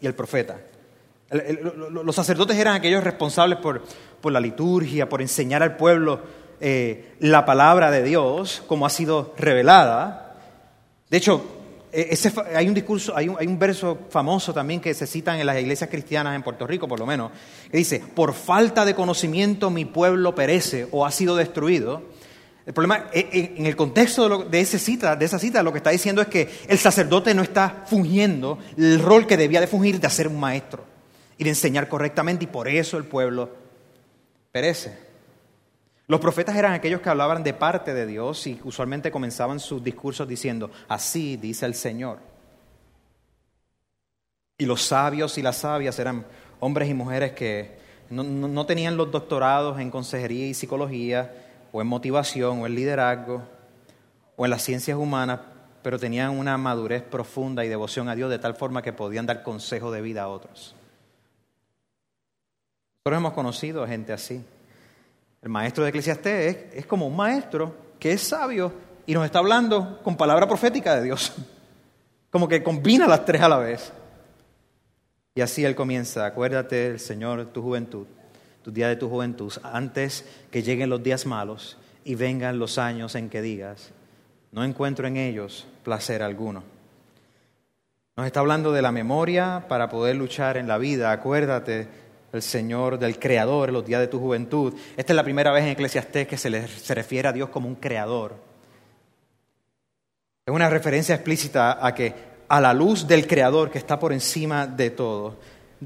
el 0.08 0.16
profeta. 0.16 0.60
los 1.92 2.16
sacerdotes 2.16 2.58
eran 2.58 2.76
aquellos 2.76 3.04
responsables 3.04 3.60
por, 3.60 3.82
la 4.32 4.40
liturgia, 4.40 5.08
por 5.08 5.22
enseñar 5.22 5.62
al 5.62 5.78
pueblo 5.78 6.22
eh, 6.60 7.16
la 7.20 7.46
palabra 7.46 7.92
de 7.92 8.04
Dios 8.04 8.64
como 8.68 8.86
ha 8.86 8.90
sido 8.90 9.34
revelada. 9.38 10.36
De 11.10 11.18
hecho, 11.18 11.44
e, 11.92 12.18
hay 12.56 12.68
un 12.68 12.74
discurso, 12.74 13.16
hay 13.16 13.30
un, 13.30 13.38
hay 13.40 13.48
un, 13.48 13.58
verso 13.58 14.00
famoso 14.10 14.54
también 14.54 14.82
que 14.82 14.94
se 14.94 15.08
citan 15.08 15.40
en 15.40 15.46
las 15.46 15.60
iglesias 15.60 15.90
cristianas 15.90 16.36
en 16.36 16.44
Puerto 16.44 16.68
Rico, 16.68 16.88
por 16.88 17.00
lo 17.00 17.06
menos, 17.06 17.32
que 17.72 17.78
dice, 17.78 18.04
por 18.14 18.34
falta 18.34 18.84
de 18.84 18.96
conocimiento 18.96 19.70
mi 19.70 19.86
pueblo 19.86 20.36
perece 20.36 20.88
o 20.92 21.06
ha 21.06 21.12
sido 21.12 21.36
destruido. 21.36 22.04
El 22.66 22.74
problema, 22.74 23.10
eh, 23.14 23.30
eh, 23.32 23.54
en 23.58 23.66
el 23.66 23.76
contexto 23.76 24.46
de, 24.46 24.60
esa 24.60 24.80
cita, 24.80 25.16
de 25.16 25.26
esa 25.26 25.38
cita, 25.38 25.62
lo 25.62 25.72
que 25.72 25.78
está 25.78 25.92
diciendo 25.92 26.22
es 26.22 26.28
que 26.28 26.50
el 26.68 26.80
sacerdote 26.80 27.34
no 27.34 27.44
está 27.44 27.84
fungiendo 27.86 28.58
el 28.76 29.00
rol 29.00 29.28
que 29.28 29.38
debía 29.38 29.62
de 29.62 29.68
fungir 29.68 30.00
de 30.00 30.10
ser 30.10 30.28
un 30.28 30.40
maestro 30.40 30.84
y 31.38 31.44
de 31.44 31.52
enseñar 31.52 31.88
correctamente 31.88 32.46
y 32.46 32.48
por 32.48 32.68
eso 32.68 32.98
el 32.98 33.06
pueblo 33.06 33.50
perece. 34.52 34.98
Los 36.08 36.20
profetas 36.20 36.56
eran 36.56 36.74
aquellos 36.74 37.02
que 37.02 37.10
hablaban 37.10 37.44
de 37.44 37.54
parte 37.54 37.94
de 37.94 38.06
Dios 38.06 38.46
y 38.48 38.60
usualmente 38.64 39.12
comenzaban 39.12 39.60
sus 39.60 39.84
discursos 39.84 40.28
diciendo, 40.28 40.72
así 40.88 41.38
dice 41.38 41.66
el 41.66 41.76
Señor. 41.76 42.20
Y 44.58 44.66
los 44.66 44.84
sabios 44.84 45.38
y 45.38 45.42
las 45.42 45.58
sabias 45.58 46.00
eran 46.00 46.26
hombres 46.60 46.90
y 46.90 46.94
mujeres 46.94 47.34
que 47.34 47.78
no, 48.10 48.66
tenían 48.66 48.98
los 48.98 49.12
doctorados 49.12 49.80
en 49.80 49.90
consejería 49.90 50.48
y 50.48 50.54
psicología, 50.54 51.45
o 51.76 51.82
en 51.82 51.88
motivación, 51.88 52.62
o 52.62 52.66
en 52.66 52.74
liderazgo, 52.74 53.42
o 54.38 54.46
en 54.46 54.50
las 54.50 54.62
ciencias 54.62 54.98
humanas, 54.98 55.42
pero 55.84 56.00
tenían 56.00 56.32
una 56.32 56.58
madurez 56.58 57.04
profunda 57.04 57.66
y 57.66 57.68
devoción 57.68 58.08
a 58.08 58.16
Dios 58.16 58.30
de 58.30 58.40
tal 58.40 58.56
forma 58.56 58.82
que 58.82 58.94
podían 58.94 59.26
dar 59.26 59.44
consejo 59.44 59.92
de 59.92 60.02
vida 60.02 60.24
a 60.24 60.30
otros. 60.30 60.74
Nosotros 62.94 63.18
hemos 63.18 63.34
conocido 63.34 63.84
a 63.84 63.90
gente 63.90 64.14
así. 64.14 64.42
El 65.42 65.50
maestro 65.50 65.84
de 65.84 65.90
Eclesiastés 65.90 66.56
es, 66.56 66.76
es 66.76 66.86
como 66.86 67.08
un 67.08 67.16
maestro 67.18 67.76
que 68.00 68.14
es 68.14 68.22
sabio 68.22 68.72
y 69.06 69.14
nos 69.14 69.26
está 69.26 69.40
hablando 69.40 70.00
con 70.02 70.16
palabra 70.16 70.48
profética 70.48 70.96
de 70.96 71.04
Dios. 71.04 71.34
Como 72.32 72.48
que 72.48 72.64
combina 72.64 73.06
las 73.06 73.26
tres 73.26 73.42
a 73.42 73.50
la 73.50 73.58
vez. 73.58 73.92
Y 75.36 75.42
así 75.42 75.66
él 75.66 75.76
comienza, 75.76 76.26
acuérdate 76.26 76.92
del 76.92 77.00
Señor 77.02 77.48
tu 77.48 77.62
juventud, 77.62 78.08
tu 78.66 78.72
día 78.72 78.88
de 78.88 78.96
tu 78.96 79.08
juventud, 79.08 79.54
antes 79.62 80.26
que 80.50 80.64
lleguen 80.64 80.90
los 80.90 81.04
días 81.04 81.28
malos 81.28 81.78
y 82.04 82.16
vengan 82.16 82.58
los 82.58 82.80
años 82.80 83.14
en 83.14 83.30
que 83.30 83.44
digas, 83.44 83.92
no 84.52 84.64
encuentro 84.64 85.06
en 85.06 85.18
ellos 85.18 85.68
placer 85.84 86.24
alguno. 86.24 86.64
Nos 88.18 88.26
está 88.26 88.40
hablando 88.40 88.72
de 88.72 88.82
la 88.82 88.92
memoria 88.92 89.66
para 89.70 89.88
poder 89.88 90.16
luchar 90.16 90.58
en 90.58 90.68
la 90.68 90.80
vida. 90.80 91.12
Acuérdate 91.12 91.88
del 92.32 92.42
Señor, 92.42 92.98
del 92.98 93.20
Creador, 93.20 93.72
los 93.72 93.86
días 93.86 94.02
de 94.02 94.08
tu 94.08 94.20
juventud. 94.20 94.74
Esta 94.98 95.14
es 95.14 95.16
la 95.16 95.24
primera 95.24 95.52
vez 95.52 95.64
en 95.66 95.70
Eclesiastés 95.70 96.28
que 96.28 96.36
se, 96.36 96.68
se 96.68 96.96
refiere 96.96 97.28
a 97.28 97.34
Dios 97.34 97.50
como 97.50 97.68
un 97.68 97.76
creador. 97.76 98.34
Es 100.44 100.52
una 100.52 100.72
referencia 100.72 101.14
explícita 101.14 101.86
a 101.86 101.94
que 101.94 102.16
a 102.48 102.60
la 102.60 102.74
luz 102.74 103.08
del 103.08 103.28
Creador 103.28 103.70
que 103.70 103.78
está 103.78 104.00
por 104.00 104.12
encima 104.12 104.66
de 104.66 104.90
todo. 104.90 105.36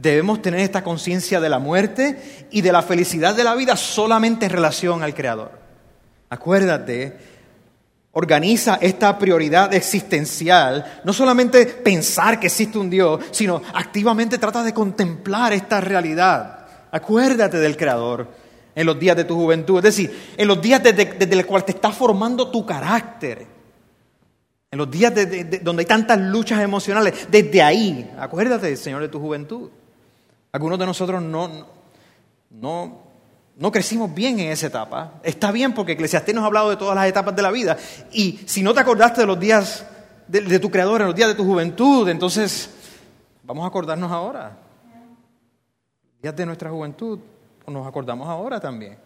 Debemos 0.01 0.41
tener 0.41 0.61
esta 0.61 0.81
conciencia 0.81 1.41
de 1.41 1.49
la 1.49 1.59
muerte 1.59 2.47
y 2.51 2.61
de 2.61 2.71
la 2.71 2.81
felicidad 2.81 3.35
de 3.35 3.43
la 3.43 3.53
vida 3.53 3.75
solamente 3.75 4.45
en 4.45 4.51
relación 4.51 5.03
al 5.03 5.13
Creador. 5.13 5.51
Acuérdate, 6.29 7.17
organiza 8.13 8.77
esta 8.79 9.17
prioridad 9.17 9.73
existencial, 9.73 11.01
no 11.03 11.11
solamente 11.11 11.65
pensar 11.65 12.39
que 12.39 12.47
existe 12.47 12.77
un 12.77 12.89
Dios, 12.89 13.25
sino 13.31 13.61
activamente 13.73 14.37
trata 14.37 14.63
de 14.63 14.73
contemplar 14.73 15.51
esta 15.51 15.81
realidad. 15.81 16.65
Acuérdate 16.91 17.57
del 17.57 17.75
Creador 17.75 18.29
en 18.73 18.85
los 18.85 18.97
días 18.97 19.17
de 19.17 19.25
tu 19.25 19.35
juventud, 19.35 19.79
es 19.79 19.83
decir, 19.83 20.33
en 20.37 20.47
los 20.47 20.61
días 20.61 20.81
desde, 20.81 21.05
desde 21.05 21.33
el 21.33 21.45
cual 21.45 21.65
te 21.65 21.73
está 21.73 21.91
formando 21.91 22.49
tu 22.49 22.65
carácter 22.65 23.45
en 24.71 24.77
los 24.77 24.89
días 24.89 25.13
donde 25.61 25.81
hay 25.81 25.87
tantas 25.87 26.17
luchas 26.19 26.61
emocionales, 26.61 27.27
desde 27.29 27.61
ahí, 27.61 28.09
acuérdate, 28.17 28.77
Señor, 28.77 29.01
de 29.01 29.09
tu 29.09 29.19
juventud. 29.19 29.71
Algunos 30.51 30.79
de 30.79 30.85
nosotros 30.85 31.21
no, 31.21 31.67
no, 32.49 33.03
no 33.55 33.71
crecimos 33.71 34.13
bien 34.13 34.39
en 34.39 34.51
esa 34.51 34.67
etapa. 34.67 35.19
Está 35.21 35.51
bien 35.51 35.73
porque 35.73 35.91
Eclesiastés 35.91 36.33
nos 36.33 36.43
ha 36.43 36.47
hablado 36.47 36.69
de 36.69 36.77
todas 36.77 36.95
las 36.95 37.07
etapas 37.07 37.35
de 37.35 37.41
la 37.41 37.51
vida. 37.51 37.77
Y 38.11 38.39
si 38.45 38.63
no 38.63 38.73
te 38.73 38.79
acordaste 38.79 39.21
de 39.21 39.27
los 39.27 39.39
días 39.39 39.85
de, 40.27 40.59
tu 40.59 40.69
Creador, 40.69 41.01
en 41.01 41.07
los 41.07 41.15
días 41.15 41.29
de 41.29 41.35
tu 41.35 41.43
juventud, 41.43 42.07
entonces 42.09 42.69
vamos 43.43 43.63
a 43.63 43.67
acordarnos 43.67 44.11
ahora. 44.11 44.57
Días 46.21 46.35
de 46.35 46.45
nuestra 46.45 46.69
juventud, 46.69 47.19
pues 47.63 47.73
nos 47.73 47.87
acordamos 47.87 48.27
ahora 48.27 48.59
también. 48.59 48.97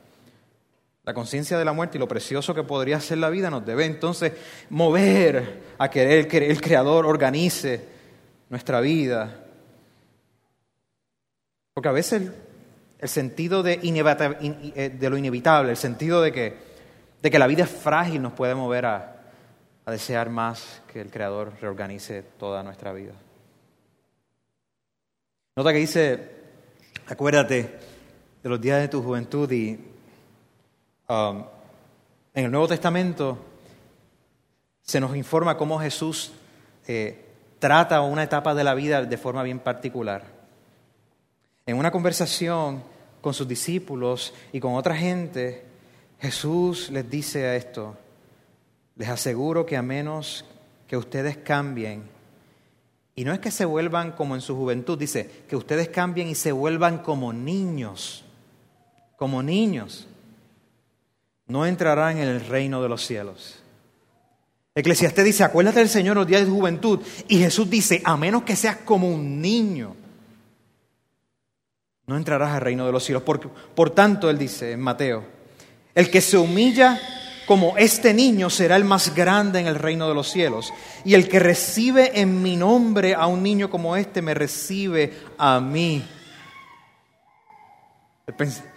La 1.04 1.14
conciencia 1.14 1.58
de 1.58 1.66
la 1.66 1.74
muerte 1.74 1.98
y 1.98 2.00
lo 2.00 2.08
precioso 2.08 2.56
que 2.56 2.64
podría 2.64 3.00
ser 3.02 3.18
la 3.18 3.30
vida 3.30 3.50
nos 3.50 3.66
debe 3.66 3.86
entonces 3.86 4.32
mover 4.70 5.64
a 5.77 5.90
querer 5.90 6.27
que 6.27 6.38
el 6.50 6.62
Creador 6.62 7.06
organice 7.06 7.86
nuestra 8.50 8.79
vida. 8.79 9.43
Porque 11.74 11.90
a 11.90 11.92
veces 11.92 12.31
el, 13.00 13.09
sentido 13.09 13.64
de, 13.64 13.79
eh, 13.83 14.90
de, 14.90 15.09
lo 15.09 15.18
inevitable, 15.18 15.72
el 15.72 15.77
sentido 15.77 16.22
de 16.22 16.31
que, 16.31 16.57
de 17.22 17.31
que 17.31 17.40
la 17.40 17.48
vida 17.48 17.64
es 17.64 17.70
frágil 17.70 18.22
nos 18.22 18.33
puede 18.33 18.55
mover 18.55 18.86
a, 18.86 19.24
a 19.86 19.92
desear 19.92 20.29
más 20.29 20.81
que 20.92 21.01
el 21.01 21.09
Creador 21.09 21.53
reorganice 21.59 22.24
toda 22.38 22.64
nuestra 22.64 22.94
vida. 22.94 23.14
Nota 25.55 25.72
que 25.72 25.79
dice, 25.79 26.31
acuérdate 27.07 27.79
de 28.44 28.50
los 28.50 28.59
días 28.59 28.81
de 28.81 28.88
tu 28.88 29.01
juventud 29.01 29.51
y 29.51 29.94
Um, 31.07 31.44
en 32.33 32.46
el 32.46 32.51
Nuevo 32.51 32.68
Testamento 32.70 33.38
se 34.81 35.01
nos 35.01 35.16
informa 35.18 35.57
cómo 35.57 35.77
Jesús 35.79 36.31
eh, 36.88 37.25
trata 37.59 38.00
una 38.01 38.24
etapa 38.24 38.55
de 38.55 38.64
la 38.64 38.74
vida 38.74 39.03
de 39.03 39.18
forma 39.18 39.44
bien 39.44 39.59
particular. 39.59 40.24
En 41.66 41.78
una 41.78 41.92
conversación 41.92 42.84
con 43.22 43.34
sus 43.34 43.48
discípulos 43.48 44.34
y 44.52 44.60
con 44.60 44.76
otra 44.76 44.96
gente, 44.96 45.64
Jesús 46.20 46.90
les 46.90 47.10
dice 47.10 47.46
a 47.46 47.56
esto, 47.56 47.96
les 48.96 49.10
aseguro 49.10 49.66
que 49.66 49.78
a 49.78 49.82
menos 49.82 50.46
que 50.88 50.98
ustedes 50.98 51.38
cambien, 51.38 52.04
y 53.16 53.26
no 53.26 53.34
es 53.34 53.40
que 53.40 53.52
se 53.52 53.66
vuelvan 53.66 54.12
como 54.14 54.36
en 54.36 54.42
su 54.42 54.56
juventud, 54.56 54.98
dice, 54.98 55.30
que 55.48 55.56
ustedes 55.56 55.90
cambien 55.90 56.28
y 56.28 56.36
se 56.36 56.52
vuelvan 56.52 57.00
como 57.00 57.32
niños, 57.32 58.26
como 59.16 59.44
niños 59.44 60.08
no 61.48 61.66
entrarán 61.66 62.18
en 62.18 62.28
el 62.28 62.46
reino 62.46 62.82
de 62.82 62.90
los 62.90 63.06
cielos. 63.06 63.60
Eclesiastés 64.76 65.26
dice, 65.26 65.44
acuérdate 65.44 65.80
del 65.80 65.90
Señor 65.90 66.16
los 66.16 66.26
días 66.26 66.42
de 66.42 66.48
tu 66.48 66.56
juventud. 66.56 67.00
Y 67.28 67.38
Jesús 67.38 67.70
dice, 67.70 68.02
a 68.04 68.18
menos 68.18 68.44
que 68.44 68.56
seas 68.56 68.78
como 68.78 69.08
un 69.08 69.40
niño, 69.40 69.96
no 72.07 72.18
entrarás 72.18 72.51
al 72.51 72.61
reino 72.61 72.85
de 72.85 72.92
los 72.92 73.03
cielos. 73.03 73.24
Por, 73.24 73.50
por 73.50 73.89
tanto, 73.92 74.29
él 74.29 74.37
dice 74.37 74.74
en 74.74 74.81
Mateo, 74.81 75.24
el 75.96 76.09
que 76.09 76.22
se 76.22 76.37
humilla 76.37 77.00
como 77.46 77.77
este 77.77 78.13
niño 78.13 78.50
será 78.50 78.75
el 78.75 78.85
más 78.85 79.13
grande 79.13 79.59
en 79.59 79.68
el 79.68 79.75
reino 79.75 80.07
de 80.07 80.16
los 80.16 80.29
cielos. 80.29 80.74
Y 81.03 81.13
el 81.13 81.27
que 81.27 81.39
recibe 81.39 82.20
en 82.20 82.42
mi 82.42 82.55
nombre 82.55 83.16
a 83.16 83.27
un 83.27 83.44
niño 83.44 83.70
como 83.70 83.96
este, 83.96 84.22
me 84.22 84.33
recibe 84.33 85.13
a 85.37 85.59
mí. 85.59 86.03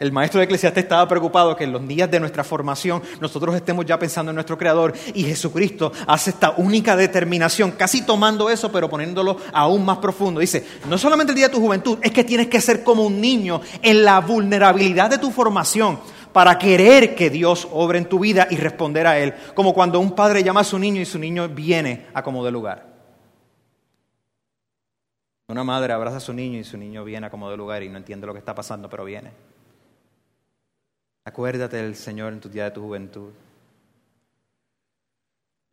El 0.01 0.11
maestro 0.11 0.41
de 0.41 0.47
Eclesiastes 0.47 0.83
estaba 0.83 1.07
preocupado 1.07 1.55
que 1.55 1.63
en 1.63 1.71
los 1.71 1.87
días 1.87 2.11
de 2.11 2.19
nuestra 2.19 2.43
formación 2.43 3.01
nosotros 3.21 3.55
estemos 3.55 3.87
ya 3.87 3.97
pensando 3.97 4.31
en 4.31 4.35
nuestro 4.35 4.59
Creador 4.59 4.93
y 5.15 5.23
Jesucristo 5.23 5.93
hace 6.09 6.31
esta 6.31 6.55
única 6.57 6.97
determinación, 6.97 7.71
casi 7.71 8.03
tomando 8.05 8.51
eso 8.51 8.73
pero 8.73 8.91
poniéndolo 8.91 9.37
aún 9.53 9.85
más 9.85 9.99
profundo. 9.99 10.41
Dice, 10.41 10.67
no 10.89 10.99
solamente 10.99 11.31
el 11.31 11.37
día 11.37 11.47
de 11.47 11.55
tu 11.55 11.61
juventud, 11.61 11.97
es 12.03 12.11
que 12.11 12.25
tienes 12.25 12.49
que 12.49 12.61
ser 12.61 12.83
como 12.83 13.05
un 13.05 13.21
niño 13.21 13.61
en 13.83 14.05
la 14.05 14.19
vulnerabilidad 14.21 15.11
de 15.11 15.19
tu 15.19 15.31
formación 15.31 16.01
para 16.33 16.59
querer 16.59 17.15
que 17.15 17.31
Dios 17.31 17.69
obre 17.71 17.99
en 17.99 18.09
tu 18.09 18.19
vida 18.19 18.49
y 18.51 18.57
responder 18.57 19.07
a 19.07 19.17
Él, 19.21 19.33
como 19.55 19.73
cuando 19.73 20.01
un 20.01 20.17
padre 20.17 20.43
llama 20.43 20.63
a 20.63 20.65
su 20.65 20.77
niño 20.77 21.01
y 21.01 21.07
su 21.07 21.21
niño 21.21 21.49
viene 21.49 22.07
a 22.15 22.25
como 22.25 22.45
de 22.45 22.51
lugar. 22.51 22.96
Una 25.49 25.63
madre 25.63 25.93
abraza 25.93 26.17
a 26.17 26.21
su 26.21 26.33
niño 26.33 26.59
y 26.59 26.65
su 26.65 26.77
niño 26.77 27.05
viene 27.05 27.29
a 27.29 27.31
como 27.31 27.49
de 27.51 27.57
lugar 27.57 27.83
y 27.83 27.89
no 27.89 27.99
entiende 27.99 28.27
lo 28.27 28.33
que 28.33 28.41
está 28.41 28.55
pasando, 28.55 28.91
pero 28.91 29.05
viene. 29.05 29.31
Acuérdate 31.25 31.77
del 31.77 31.95
Señor 31.95 32.33
en 32.33 32.41
tu 32.41 32.49
día 32.49 32.65
de 32.65 32.71
tu 32.73 32.83
juventud. 32.83 33.31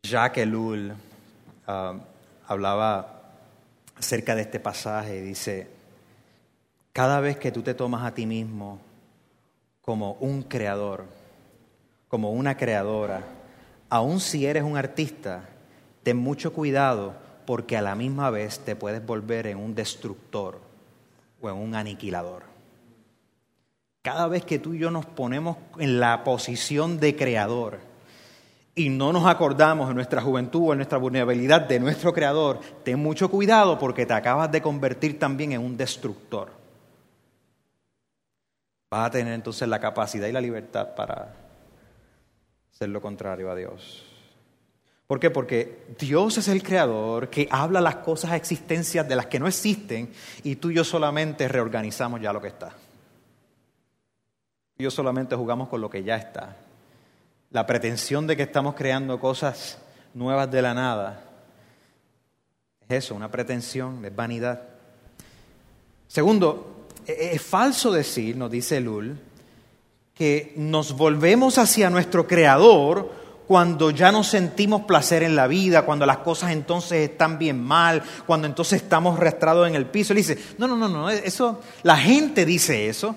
Jacques 0.03 0.43
Ellul 0.43 0.93
ah, 1.65 1.95
hablaba 2.47 3.21
acerca 3.95 4.35
de 4.35 4.43
este 4.43 4.59
pasaje 4.59 5.17
y 5.17 5.21
dice, 5.21 5.67
cada 6.91 7.19
vez 7.19 7.37
que 7.37 7.51
tú 7.51 7.63
te 7.63 7.73
tomas 7.73 8.03
a 8.03 8.13
ti 8.13 8.27
mismo 8.27 8.79
como 9.81 10.13
un 10.13 10.43
creador, 10.43 11.05
como 12.07 12.31
una 12.31 12.57
creadora, 12.57 13.23
aun 13.89 14.19
si 14.19 14.45
eres 14.45 14.63
un 14.63 14.77
artista, 14.77 15.49
ten 16.03 16.17
mucho 16.17 16.53
cuidado 16.53 17.22
porque 17.45 17.77
a 17.77 17.81
la 17.81 17.95
misma 17.95 18.29
vez 18.29 18.59
te 18.59 18.75
puedes 18.75 19.05
volver 19.05 19.47
en 19.47 19.57
un 19.57 19.75
destructor 19.75 20.59
o 21.41 21.49
en 21.49 21.55
un 21.55 21.75
aniquilador. 21.75 22.43
Cada 24.01 24.27
vez 24.27 24.43
que 24.43 24.59
tú 24.59 24.73
y 24.73 24.79
yo 24.79 24.91
nos 24.91 25.05
ponemos 25.05 25.57
en 25.77 25.99
la 25.99 26.23
posición 26.23 26.99
de 26.99 27.15
creador 27.15 27.79
y 28.75 28.89
no 28.89 29.13
nos 29.13 29.25
acordamos 29.25 29.89
en 29.89 29.95
nuestra 29.95 30.21
juventud 30.21 30.69
o 30.69 30.71
en 30.73 30.79
nuestra 30.79 30.97
vulnerabilidad 30.97 31.61
de 31.61 31.79
nuestro 31.79 32.11
creador, 32.13 32.59
ten 32.83 32.99
mucho 32.99 33.29
cuidado 33.29 33.77
porque 33.79 34.05
te 34.05 34.13
acabas 34.13 34.51
de 34.51 34.61
convertir 34.61 35.19
también 35.19 35.53
en 35.53 35.61
un 35.61 35.77
destructor. 35.77 36.49
Vas 38.89 39.07
a 39.07 39.11
tener 39.11 39.33
entonces 39.33 39.67
la 39.67 39.79
capacidad 39.79 40.27
y 40.27 40.31
la 40.31 40.41
libertad 40.41 40.95
para 40.95 41.33
hacer 42.73 42.89
lo 42.89 43.01
contrario 43.01 43.49
a 43.49 43.55
Dios. 43.55 44.12
¿Por 45.07 45.19
qué? 45.19 45.29
Porque 45.29 45.85
Dios 45.99 46.37
es 46.37 46.47
el 46.47 46.63
creador 46.63 47.29
que 47.29 47.47
habla 47.51 47.81
las 47.81 47.97
cosas 47.97 48.31
a 48.31 48.35
existencias 48.35 49.07
de 49.07 49.15
las 49.15 49.27
que 49.27 49.39
no 49.39 49.47
existen 49.47 50.11
y 50.43 50.55
tú 50.55 50.71
y 50.71 50.75
yo 50.75 50.83
solamente 50.83 51.47
reorganizamos 51.47 52.21
ya 52.21 52.33
lo 52.33 52.41
que 52.41 52.47
está. 52.47 52.73
Yo 54.77 54.89
solamente 54.89 55.35
jugamos 55.35 55.69
con 55.69 55.81
lo 55.81 55.89
que 55.89 56.03
ya 56.03 56.15
está. 56.15 56.57
La 57.51 57.65
pretensión 57.65 58.25
de 58.25 58.35
que 58.35 58.43
estamos 58.43 58.75
creando 58.75 59.19
cosas 59.19 59.77
nuevas 60.13 60.49
de 60.49 60.61
la 60.61 60.73
nada 60.73 61.23
es 62.89 63.05
eso, 63.05 63.15
una 63.15 63.31
pretensión, 63.31 64.03
es 64.05 64.15
vanidad. 64.15 64.61
Segundo, 66.07 66.87
e-, 67.05 67.11
e-, 67.11 67.35
es 67.35 67.41
falso 67.41 67.91
decir, 67.91 68.35
nos 68.35 68.51
dice 68.51 68.79
Lul, 68.79 69.17
que 70.13 70.53
nos 70.57 70.95
volvemos 70.95 71.57
hacia 71.57 71.89
nuestro 71.89 72.27
Creador 72.27 73.22
cuando 73.47 73.91
ya 73.91 74.11
no 74.11 74.23
sentimos 74.23 74.83
placer 74.83 75.23
en 75.23 75.35
la 75.35 75.47
vida, 75.47 75.83
cuando 75.83 76.05
las 76.05 76.19
cosas 76.19 76.51
entonces 76.51 77.09
están 77.09 77.37
bien 77.37 77.61
mal, 77.61 78.01
cuando 78.25 78.47
entonces 78.47 78.81
estamos 78.81 79.17
arrastrados 79.17 79.67
en 79.67 79.75
el 79.75 79.85
piso. 79.85 80.13
Él 80.13 80.17
dice, 80.17 80.37
no, 80.57 80.67
no, 80.67 80.75
no, 80.77 80.87
no, 80.87 81.09
eso, 81.09 81.61
la 81.83 81.97
gente 81.97 82.45
dice 82.45 82.87
eso. 82.89 83.15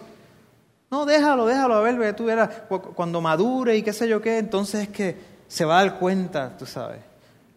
No, 0.90 1.04
déjalo, 1.04 1.46
déjalo, 1.46 1.74
a 1.74 1.80
ver, 1.80 2.14
tú 2.14 2.26
verás, 2.26 2.48
cuando 2.94 3.20
madure 3.20 3.76
y 3.76 3.82
qué 3.82 3.92
sé 3.92 4.08
yo 4.08 4.20
qué, 4.20 4.38
entonces 4.38 4.82
es 4.82 4.88
que 4.88 5.16
se 5.48 5.64
va 5.64 5.80
a 5.80 5.84
dar 5.84 5.98
cuenta, 5.98 6.56
tú 6.56 6.66
sabes. 6.66 7.00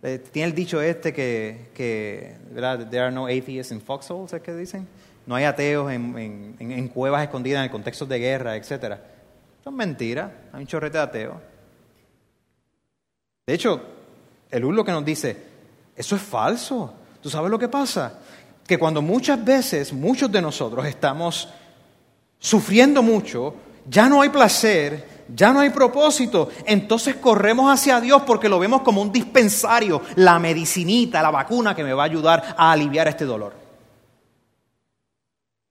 Eh, 0.01 0.19
tiene 0.31 0.47
el 0.47 0.55
dicho 0.55 0.81
este 0.81 1.11
que, 1.13 1.69
que 1.73 2.37
¿verdad? 2.51 2.87
There 2.89 3.03
are 3.03 3.11
no 3.11 3.25
atheists 3.25 3.71
in 3.71 3.81
foxholes, 3.81 4.31
¿es 4.31 4.41
que 4.41 4.55
dicen? 4.55 4.87
No 5.25 5.35
hay 5.35 5.43
ateos 5.43 5.91
en, 5.91 6.17
en, 6.17 6.71
en, 6.71 6.87
cuevas 6.87 7.21
escondidas 7.21 7.59
en 7.59 7.65
el 7.65 7.69
contexto 7.69 8.05
de 8.05 8.17
guerra, 8.17 8.55
etc. 8.55 8.71
Eso 8.71 9.69
es 9.69 9.71
mentira, 9.71 10.31
hay 10.53 10.61
un 10.61 10.67
chorrete 10.67 10.97
de 10.97 11.03
ateos. 11.03 11.35
De 13.49 13.55
hecho, 13.55 13.81
el 14.51 14.61
lo 14.61 14.85
que 14.85 14.91
nos 14.91 15.03
dice, 15.03 15.35
eso 15.95 16.15
es 16.15 16.21
falso. 16.21 16.93
¿Tú 17.19 17.31
sabes 17.31 17.49
lo 17.49 17.57
que 17.57 17.67
pasa? 17.67 18.19
Que 18.63 18.77
cuando 18.77 19.01
muchas 19.01 19.43
veces 19.43 19.91
muchos 19.91 20.31
de 20.31 20.39
nosotros 20.39 20.85
estamos 20.85 21.49
sufriendo 22.37 23.01
mucho, 23.01 23.55
ya 23.89 24.07
no 24.07 24.21
hay 24.21 24.29
placer, 24.29 25.25
ya 25.33 25.51
no 25.51 25.61
hay 25.61 25.71
propósito, 25.71 26.49
entonces 26.63 27.15
corremos 27.15 27.73
hacia 27.73 27.99
Dios 27.99 28.21
porque 28.21 28.49
lo 28.49 28.59
vemos 28.59 28.83
como 28.83 29.01
un 29.01 29.11
dispensario, 29.11 30.03
la 30.17 30.37
medicinita, 30.37 31.19
la 31.23 31.31
vacuna 31.31 31.73
que 31.73 31.83
me 31.83 31.93
va 31.93 32.03
a 32.03 32.05
ayudar 32.05 32.55
a 32.55 32.71
aliviar 32.71 33.07
este 33.07 33.25
dolor. 33.25 33.53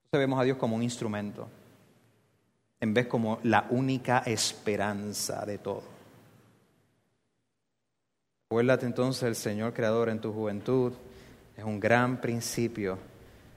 Entonces 0.06 0.18
vemos 0.18 0.40
a 0.40 0.42
Dios 0.42 0.58
como 0.58 0.74
un 0.74 0.82
instrumento, 0.82 1.46
en 2.80 2.92
vez 2.92 3.06
como 3.06 3.38
la 3.44 3.66
única 3.70 4.24
esperanza 4.26 5.46
de 5.46 5.58
todo. 5.58 5.97
Acuérdate 8.50 8.86
entonces 8.86 9.24
el 9.24 9.34
Señor 9.34 9.74
Creador 9.74 10.08
en 10.08 10.22
tu 10.22 10.32
juventud 10.32 10.94
es 11.54 11.62
un 11.64 11.78
gran 11.78 12.18
principio 12.18 12.96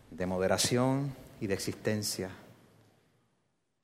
de 0.10 0.26
moderación 0.26 1.16
y 1.40 1.48
de 1.48 1.54
existencia. 1.54 2.30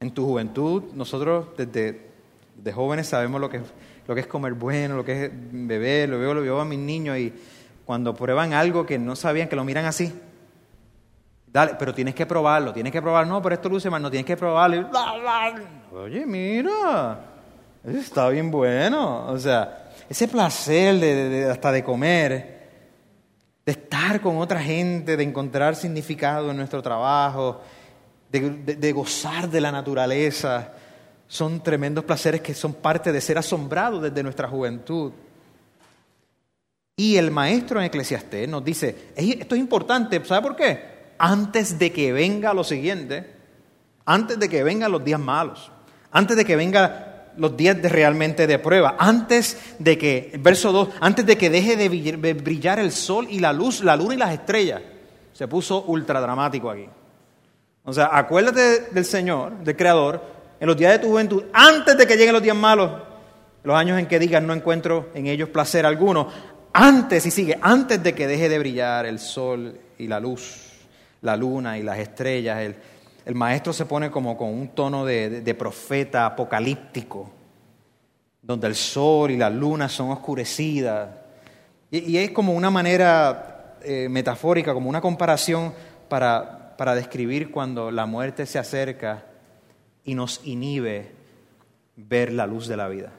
En 0.01 0.13
tu 0.13 0.25
juventud, 0.25 0.83
nosotros 0.95 1.47
desde 1.55 2.07
de 2.57 2.73
jóvenes 2.73 3.07
sabemos 3.07 3.39
lo 3.39 3.49
que, 3.49 3.61
lo 4.05 4.15
que 4.15 4.19
es 4.19 4.27
comer 4.27 4.51
bueno, 4.51 4.97
lo 4.97 5.05
que 5.05 5.27
es 5.27 5.31
beber, 5.33 6.09
lo 6.09 6.19
veo, 6.19 6.33
lo 6.33 6.41
veo 6.41 6.59
a 6.59 6.65
mis 6.65 6.79
niños 6.79 7.17
y 7.17 7.33
cuando 7.85 8.13
prueban 8.13 8.51
algo 8.51 8.85
que 8.85 8.99
no 8.99 9.15
sabían, 9.15 9.47
que 9.47 9.55
lo 9.55 9.63
miran 9.63 9.85
así. 9.85 10.13
Dale, 11.47 11.75
pero 11.79 11.93
tienes 11.93 12.15
que 12.15 12.25
probarlo, 12.25 12.73
tienes 12.73 12.91
que 12.91 13.01
probarlo. 13.01 13.31
No, 13.31 13.41
pero 13.41 13.55
esto 13.55 13.69
luce 13.69 13.89
mal, 13.89 14.01
no 14.01 14.11
tienes 14.11 14.25
que 14.25 14.35
probarlo. 14.35 14.89
Oye, 15.93 16.25
mira, 16.25 17.17
está 17.85 18.27
bien 18.27 18.51
bueno. 18.51 19.25
O 19.27 19.39
sea, 19.39 19.86
ese 20.09 20.27
placer 20.27 20.99
de, 20.99 21.49
hasta 21.49 21.71
de 21.71 21.83
comer, 21.83 22.57
de 23.65 23.71
estar 23.71 24.21
con 24.21 24.37
otra 24.37 24.61
gente, 24.61 25.17
de 25.17 25.23
encontrar 25.23 25.75
significado 25.75 26.51
en 26.51 26.57
nuestro 26.57 26.81
trabajo, 26.81 27.61
de, 28.31 28.91
gozar 28.93 29.49
de 29.49 29.61
la 29.61 29.71
naturaleza, 29.71 30.73
son 31.27 31.61
tremendos 31.61 32.05
placeres 32.05 32.41
que 32.41 32.53
son 32.53 32.73
parte 32.73 33.11
de 33.11 33.19
ser 33.19 33.37
asombrados 33.37 34.01
desde 34.01 34.23
nuestra 34.23 34.47
juventud. 34.47 35.11
Y 36.95 37.17
el 37.17 37.29
maestro 37.31 37.79
en 37.79 37.85
Eclesiastés 37.85 38.47
nos 38.47 38.63
dice, 38.63 39.11
esto 39.15 39.55
es 39.55 39.61
importante, 39.61 40.23
¿sabe 40.23 40.41
por 40.41 40.55
qué? 40.55 40.97
Antes 41.19 41.77
de 41.77 41.91
que 41.91 42.11
venga 42.13 42.53
lo 42.53 42.63
siguiente, 42.63 43.35
antes 44.05 44.39
de 44.39 44.49
que 44.49 44.63
vengan 44.63 44.91
los 44.91 45.03
días 45.03 45.19
malos, 45.19 45.71
antes 46.11 46.37
de 46.37 46.45
que 46.45 46.55
venga 46.55 47.06
los 47.37 47.55
días 47.55 47.81
de 47.81 47.89
realmente 47.89 48.47
de 48.47 48.59
prueba, 48.59 48.95
antes 48.99 49.57
de 49.79 49.97
que, 49.97 50.33
verso 50.39 50.71
2, 50.71 50.89
antes 50.99 51.25
de 51.25 51.37
que 51.37 51.49
deje 51.49 51.75
de 51.75 52.33
brillar 52.33 52.79
el 52.79 52.91
sol 52.91 53.27
y 53.29 53.39
la 53.39 53.53
luz, 53.53 53.83
la 53.83 53.95
luna 53.95 54.15
y 54.15 54.17
las 54.17 54.33
estrellas. 54.33 54.81
Se 55.33 55.47
puso 55.47 55.83
ultra 55.83 56.19
dramático 56.19 56.69
aquí. 56.69 56.87
O 57.83 57.93
sea, 57.93 58.09
acuérdate 58.11 58.89
del 58.91 59.05
Señor, 59.05 59.59
del 59.59 59.77
Creador, 59.77 60.21
en 60.59 60.67
los 60.67 60.75
días 60.75 60.91
de 60.91 60.99
tu 60.99 61.07
juventud, 61.07 61.45
antes 61.53 61.97
de 61.97 62.05
que 62.05 62.17
lleguen 62.17 62.33
los 62.33 62.43
días 62.43 62.55
malos, 62.55 62.91
los 63.63 63.75
años 63.75 63.99
en 63.99 64.07
que 64.07 64.19
digas 64.19 64.43
no 64.43 64.53
encuentro 64.53 65.09
en 65.13 65.27
ellos 65.27 65.49
placer 65.49 65.85
alguno, 65.85 66.27
antes, 66.73 67.25
y 67.25 67.31
sigue, 67.31 67.57
antes 67.61 68.03
de 68.03 68.13
que 68.13 68.27
deje 68.27 68.49
de 68.49 68.59
brillar 68.59 69.05
el 69.05 69.19
sol 69.19 69.79
y 69.97 70.07
la 70.07 70.19
luz, 70.19 70.71
la 71.21 71.37
luna 71.37 71.77
y 71.77 71.83
las 71.83 71.97
estrellas, 71.99 72.59
el, 72.59 72.75
el 73.27 73.35
maestro 73.35 73.73
se 73.73 73.85
pone 73.85 74.09
como 74.09 74.37
con 74.37 74.47
un 74.47 74.69
tono 74.69 75.03
de, 75.03 75.53
profeta 75.59 76.25
apocalíptico, 76.25 77.29
donde 78.41 78.67
el 78.67 78.75
sol 78.75 79.31
y 79.31 79.35
la 79.35 79.49
luna 79.49 79.89
son 79.89 80.11
oscurecidas. 80.11 81.09
Y, 81.91 82.15
es 82.15 82.31
como 82.31 82.53
una 82.53 82.69
manera 82.69 83.75
eh, 83.83 84.07
metafórica, 84.09 84.73
como 84.73 84.87
una 84.87 85.01
comparación 85.01 85.73
para, 86.07 86.77
para 86.77 86.95
describir 86.95 87.51
cuando 87.51 87.91
la 87.91 88.05
muerte 88.05 88.45
se 88.45 88.59
acerca 88.59 89.25
y 90.05 90.15
nos 90.15 90.39
inhibe 90.45 91.11
ver 91.97 92.31
la 92.31 92.47
luz 92.47 92.69
de 92.69 92.77
la 92.77 92.87
vida. 92.87 93.11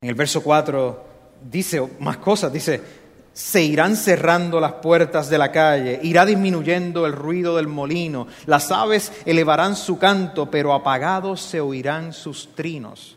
En 0.00 0.08
el 0.08 0.16
verso 0.16 0.42
4 0.42 1.04
dice 1.48 1.88
más 2.00 2.16
cosas, 2.16 2.52
dice, 2.52 2.82
se 3.32 3.62
irán 3.62 3.96
cerrando 3.96 4.60
las 4.60 4.74
puertas 4.74 5.30
de 5.30 5.38
la 5.38 5.52
calle, 5.52 6.00
irá 6.02 6.26
disminuyendo 6.26 7.06
el 7.06 7.12
ruido 7.12 7.56
del 7.56 7.68
molino, 7.68 8.26
las 8.46 8.70
aves 8.70 9.12
elevarán 9.24 9.76
su 9.76 9.98
canto, 9.98 10.50
pero 10.50 10.72
apagados 10.72 11.40
se 11.40 11.60
oirán 11.60 12.12
sus 12.12 12.54
trinos. 12.54 13.16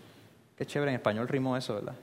Qué 0.55 0.65
chévere 0.65 0.91
en 0.91 0.95
español 0.95 1.27
rimó 1.27 1.57
eso, 1.57 1.75
¿verdad? 1.75 1.95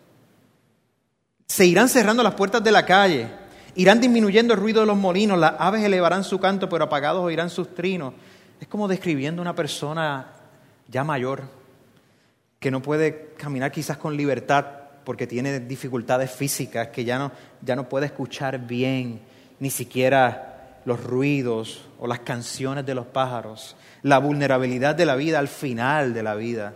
Se 1.47 1.65
irán 1.67 1.89
cerrando 1.89 2.23
las 2.23 2.35
puertas 2.35 2.63
de 2.63 2.73
la 2.73 2.85
calle, 2.85 3.29
irán 3.77 4.01
disminuyendo 4.01 4.55
el 4.55 4.61
ruido 4.61 4.81
de 4.81 4.87
los 4.87 4.97
molinos, 4.97 5.39
las 5.39 5.55
aves 5.59 5.83
elevarán 5.85 6.25
su 6.25 6.39
canto, 6.39 6.69
pero 6.69 6.85
apagados 6.85 7.25
oirán 7.25 7.51
sus 7.51 7.75
trinos. 7.75 8.15
Es 8.61 8.69
como 8.69 8.89
describiendo 8.89 9.41
una 9.41 9.55
persona 9.55 10.27
ya 10.89 11.05
mayor, 11.05 11.43
que 12.59 12.71
no 12.71 12.83
puede 12.83 13.33
caminar 13.39 13.73
quizás 13.73 13.97
con 13.97 14.17
libertad 14.17 14.80
porque 15.05 15.27
tiene 15.27 15.61
dificultades 15.61 16.31
físicas, 16.31 16.89
que 16.89 17.05
ya 17.05 17.19
no, 17.19 17.33
ya 17.63 17.77
no 17.77 17.89
puede 17.89 18.07
escuchar 18.07 18.59
bien 18.59 19.21
ni 19.59 19.71
siquiera 19.71 20.81
los 20.85 21.03
ruidos 21.03 21.87
o 21.99 22.07
las 22.07 22.21
canciones 22.21 22.87
de 22.87 22.95
los 22.95 23.07
pájaros, 23.07 23.77
la 24.03 24.19
vulnerabilidad 24.19 24.95
de 24.95 25.07
la 25.07 25.17
vida 25.17 25.39
al 25.39 25.49
final 25.49 26.15
de 26.15 26.23
la 26.23 26.35
vida. 26.35 26.75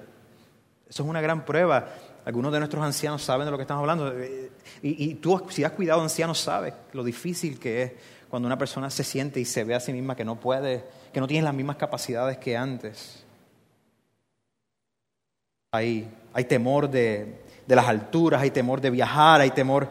Eso 0.89 1.03
es 1.03 1.09
una 1.09 1.21
gran 1.21 1.45
prueba. 1.45 1.89
Algunos 2.25 2.53
de 2.53 2.59
nuestros 2.59 2.85
ancianos 2.85 3.23
saben 3.23 3.45
de 3.45 3.51
lo 3.51 3.57
que 3.57 3.63
estamos 3.63 3.81
hablando. 3.81 4.15
Y, 4.83 5.11
y 5.11 5.15
tú, 5.15 5.43
si 5.51 5.65
has 5.65 5.73
cuidado 5.73 6.01
a 6.01 6.05
ancianos, 6.05 6.39
sabes 6.41 6.75
lo 6.93 7.05
difícil 7.05 7.59
que 7.59 7.83
es 7.83 7.93
cuando 8.29 8.47
una 8.47 8.59
persona 8.59 8.91
se 8.91 9.05
siente 9.05 9.41
y 9.41 9.45
se 9.45 9.65
ve 9.65 9.75
a 9.75 9.81
sí 9.81 9.93
misma 9.93 10.17
que 10.17 10.25
no 10.25 10.41
puede, 10.41 10.85
que 11.13 11.21
no 11.21 11.27
tiene 11.27 11.45
las 11.45 11.55
mismas 11.55 11.77
capacidades 11.77 12.39
que 12.39 12.57
antes. 12.57 13.25
Hay, 15.73 16.09
hay 16.33 16.45
temor 16.45 16.91
de, 16.91 17.44
de 17.67 17.77
las 17.77 17.87
alturas, 17.89 18.43
hay 18.43 18.51
temor 18.51 18.81
de 18.81 18.91
viajar, 18.91 19.41
hay 19.41 19.51
temor 19.51 19.89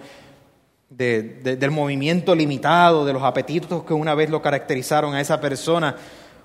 del 0.89 1.71
movimiento 1.71 2.35
limitado, 2.35 3.03
de 3.05 3.13
los 3.13 3.23
apetitos 3.23 3.83
que 3.83 3.93
una 3.93 4.13
vez 4.13 4.29
lo 4.29 4.41
caracterizaron 4.41 5.15
a 5.15 5.21
esa 5.21 5.41
persona. 5.41 5.95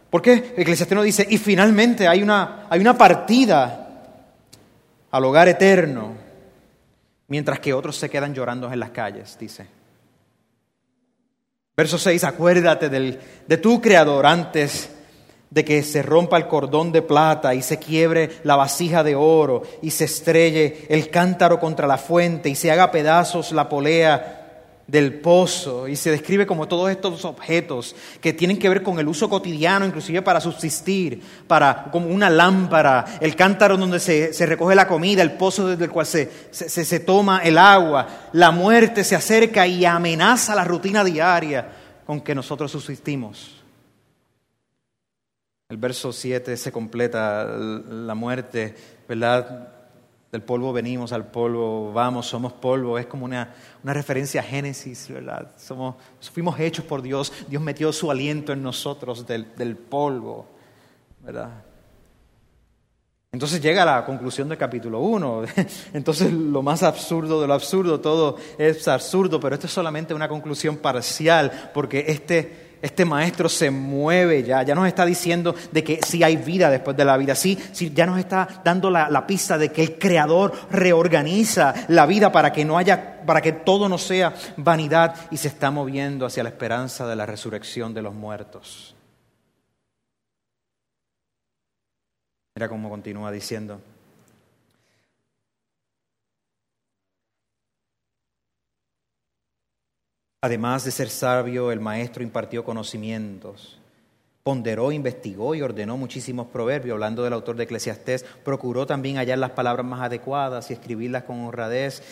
¿Por 0.09 0.23
qué 0.23 0.55
Eclesiastés 0.57 0.97
nos 0.97 1.05
dice, 1.05 1.27
y 1.29 1.37
finalmente 1.37 2.09
hay 2.09 2.23
una, 2.23 2.67
hay 2.71 2.81
una 2.81 2.97
partida 2.97 3.89
al 5.11 5.25
hogar 5.25 5.49
eterno, 5.49 6.15
mientras 7.29 7.61
que 7.61 7.75
otros 7.75 7.97
se 7.97 8.09
quedan 8.09 8.35
llorando 8.35 8.73
en 8.73 8.81
las 8.81 8.91
calles, 8.91 9.37
dice. 9.39 9.67
Verso 11.77 11.99
6, 11.99 12.25
acuérdate 12.25 12.89
del, 12.89 13.21
de 13.47 13.57
tu 13.59 13.81
Creador 13.81 14.27
antes 14.27 14.91
de 15.51 15.65
que 15.65 15.83
se 15.83 16.03
rompa 16.03 16.37
el 16.37 16.47
cordón 16.47 16.93
de 16.93 17.03
plata 17.03 17.55
y 17.55 17.63
se 17.63 17.79
quiebre 17.79 18.41
la 18.45 18.57
vasija 18.57 19.03
de 19.03 19.15
oro 19.15 19.63
y 19.83 19.91
se 19.91 20.05
estrelle 20.05 20.87
el 20.89 21.11
cántaro 21.11 21.59
contra 21.59 21.87
la 21.87 21.99
fuente 21.99 22.49
y 22.49 22.55
se 22.55 22.71
haga 22.71 22.91
pedazos 22.91 23.53
la 23.53 23.69
polea 23.69 24.39
del 24.89 25.21
pozo 25.21 25.87
y 25.87 25.97
se 25.97 26.11
describe 26.11 26.47
como 26.47 26.67
todos 26.67 26.91
estos 26.91 27.25
objetos 27.27 27.95
que 28.23 28.33
tienen 28.33 28.59
que 28.59 28.71
ver 28.71 28.83
con 28.83 28.99
el 28.99 29.07
uso 29.07 29.29
cotidiano, 29.29 29.85
inclusive 29.85 30.23
para 30.23 30.41
subsistir, 30.41 31.23
para 31.47 31.91
como 31.93 32.09
una 32.09 32.31
lámpara, 32.31 33.05
el 33.21 33.37
cántaro 33.37 33.77
donde 33.77 34.01
se, 34.01 34.33
se 34.33 34.47
recoge 34.47 34.75
la 34.75 34.89
comida, 34.89 35.23
el 35.23 35.33
pozo 35.33 35.69
desde 35.69 35.85
el 35.85 35.91
cual 35.91 36.07
se, 36.07 36.31
se, 36.51 36.69
se 36.85 37.01
toma 37.01 37.43
el 37.45 37.59
agua, 37.59 38.09
la 38.33 38.51
muerte 38.51 39.05
se 39.05 39.15
acerca 39.15 39.67
y 39.67 39.85
amenaza 39.85 40.55
la 40.55 40.65
rutina 40.65 41.05
diaria 41.05 41.69
con 42.07 42.23
que 42.23 42.35
nosotros 42.35 42.73
subsistimos. 42.73 43.58
El 45.71 45.77
verso 45.77 46.15
7 46.15 46.57
se 46.57 46.73
completa 46.73 47.45
la 47.45 48.15
muerte, 48.15 48.75
¿verdad? 49.07 49.69
Del 50.33 50.41
polvo 50.41 50.73
venimos, 50.73 51.13
al 51.13 51.27
polvo 51.27 51.93
vamos, 51.93 52.27
somos 52.27 52.55
polvo. 52.55 52.99
Es 52.99 53.05
como 53.05 53.27
una, 53.27 53.55
una 53.85 53.93
referencia 53.93 54.41
a 54.41 54.45
Génesis, 54.45 55.09
¿verdad? 55.11 55.53
Somos, 55.59 55.97
fuimos 56.33 56.59
hechos 56.59 56.87
por 56.87 57.03
Dios. 57.03 57.31
Dios 57.49 57.63
metió 57.63 57.93
su 57.93 58.11
aliento 58.11 58.55
en 58.55 58.63
nosotros 58.63 59.27
del, 59.27 59.55
del 59.57 59.77
polvo, 59.77 60.47
¿verdad? 61.23 61.51
Entonces 63.31 63.61
llega 63.61 63.83
a 63.83 63.99
la 63.99 64.07
conclusión 64.07 64.49
del 64.49 64.57
capítulo 64.57 65.01
1. 65.01 65.43
Entonces 65.93 66.33
lo 66.33 66.63
más 66.63 66.83
absurdo 66.83 67.43
de 67.43 67.47
lo 67.47 67.53
absurdo, 67.53 68.01
todo 68.01 68.39
es 68.57 68.89
absurdo, 68.89 69.39
pero 69.39 69.55
esto 69.55 69.67
es 69.67 69.73
solamente 69.75 70.15
una 70.15 70.31
conclusión 70.31 70.79
parcial, 70.79 71.71
porque 71.75 72.07
este, 72.09 72.68
este 72.83 73.05
maestro 73.05 73.49
se 73.49 73.71
mueve 73.71 74.43
ya, 74.43 74.63
ya 74.63 74.75
nos 74.75 74.87
está 74.87 75.05
diciendo 75.05 75.55
de 75.73 75.85
que 75.85 76.01
sí 76.07 76.23
hay 76.23 76.37
vida 76.37 76.71
después 76.71 76.97
de 76.97 77.05
la 77.05 77.17
vida, 77.17 77.35
sí, 77.35 77.59
sí 77.73 77.93
ya 77.95 78.07
nos 78.07 78.19
está 78.19 78.63
dando 78.65 78.91
la, 78.91 79.09
la, 79.09 79.27
pista 79.27 79.59
de 79.59 79.71
que 79.71 79.83
el 79.83 79.99
Creador 79.99 80.53
reorganiza 80.71 81.75
la 81.89 82.07
vida 82.07 82.33
para 82.33 82.53
que 82.53 82.65
no 82.65 82.79
haya, 82.79 83.21
para 83.27 83.41
que 83.41 83.53
todo 83.53 83.89
no 83.89 83.99
sea 83.99 84.35
vanidad 84.57 85.15
y 85.31 85.37
se 85.37 85.49
está 85.49 85.71
moviendo 85.71 86.27
hacia 86.27 86.43
la 86.43 86.51
esperanza 86.51 87.07
de 87.07 87.17
la 87.17 87.27
resurrección 87.27 87.95
de 87.95 88.03
los 88.03 88.15
muertos. 88.15 88.95
Mira 92.59 92.69
cómo 92.69 92.91
continúa 92.91 93.31
diciendo. 93.31 93.81
Además 100.41 100.85
de 100.85 100.91
ser 100.91 101.11
sabio, 101.11 101.73
el 101.73 101.81
maestro 101.81 102.23
impartió 102.23 102.65
conocimientos, 102.65 103.79
ponderó, 104.43 104.93
investigó 104.93 105.55
y 105.55 105.63
ordenó 105.63 105.97
muchísimos 105.97 106.47
proverbios. 106.47 106.95
Hablando 106.95 107.25
del 107.25 107.33
autor 107.33 107.57
de 107.57 107.65
Eclesiastés, 107.65 108.25
procuró 108.45 108.87
también 108.87 109.17
hallar 109.17 109.39
las 109.39 109.51
palabras 109.51 109.85
más 109.85 110.01
adecuadas 110.01 110.71
y 110.71 110.75
escribirlas 110.75 111.25
con 111.25 111.41
honradez. 111.41 112.03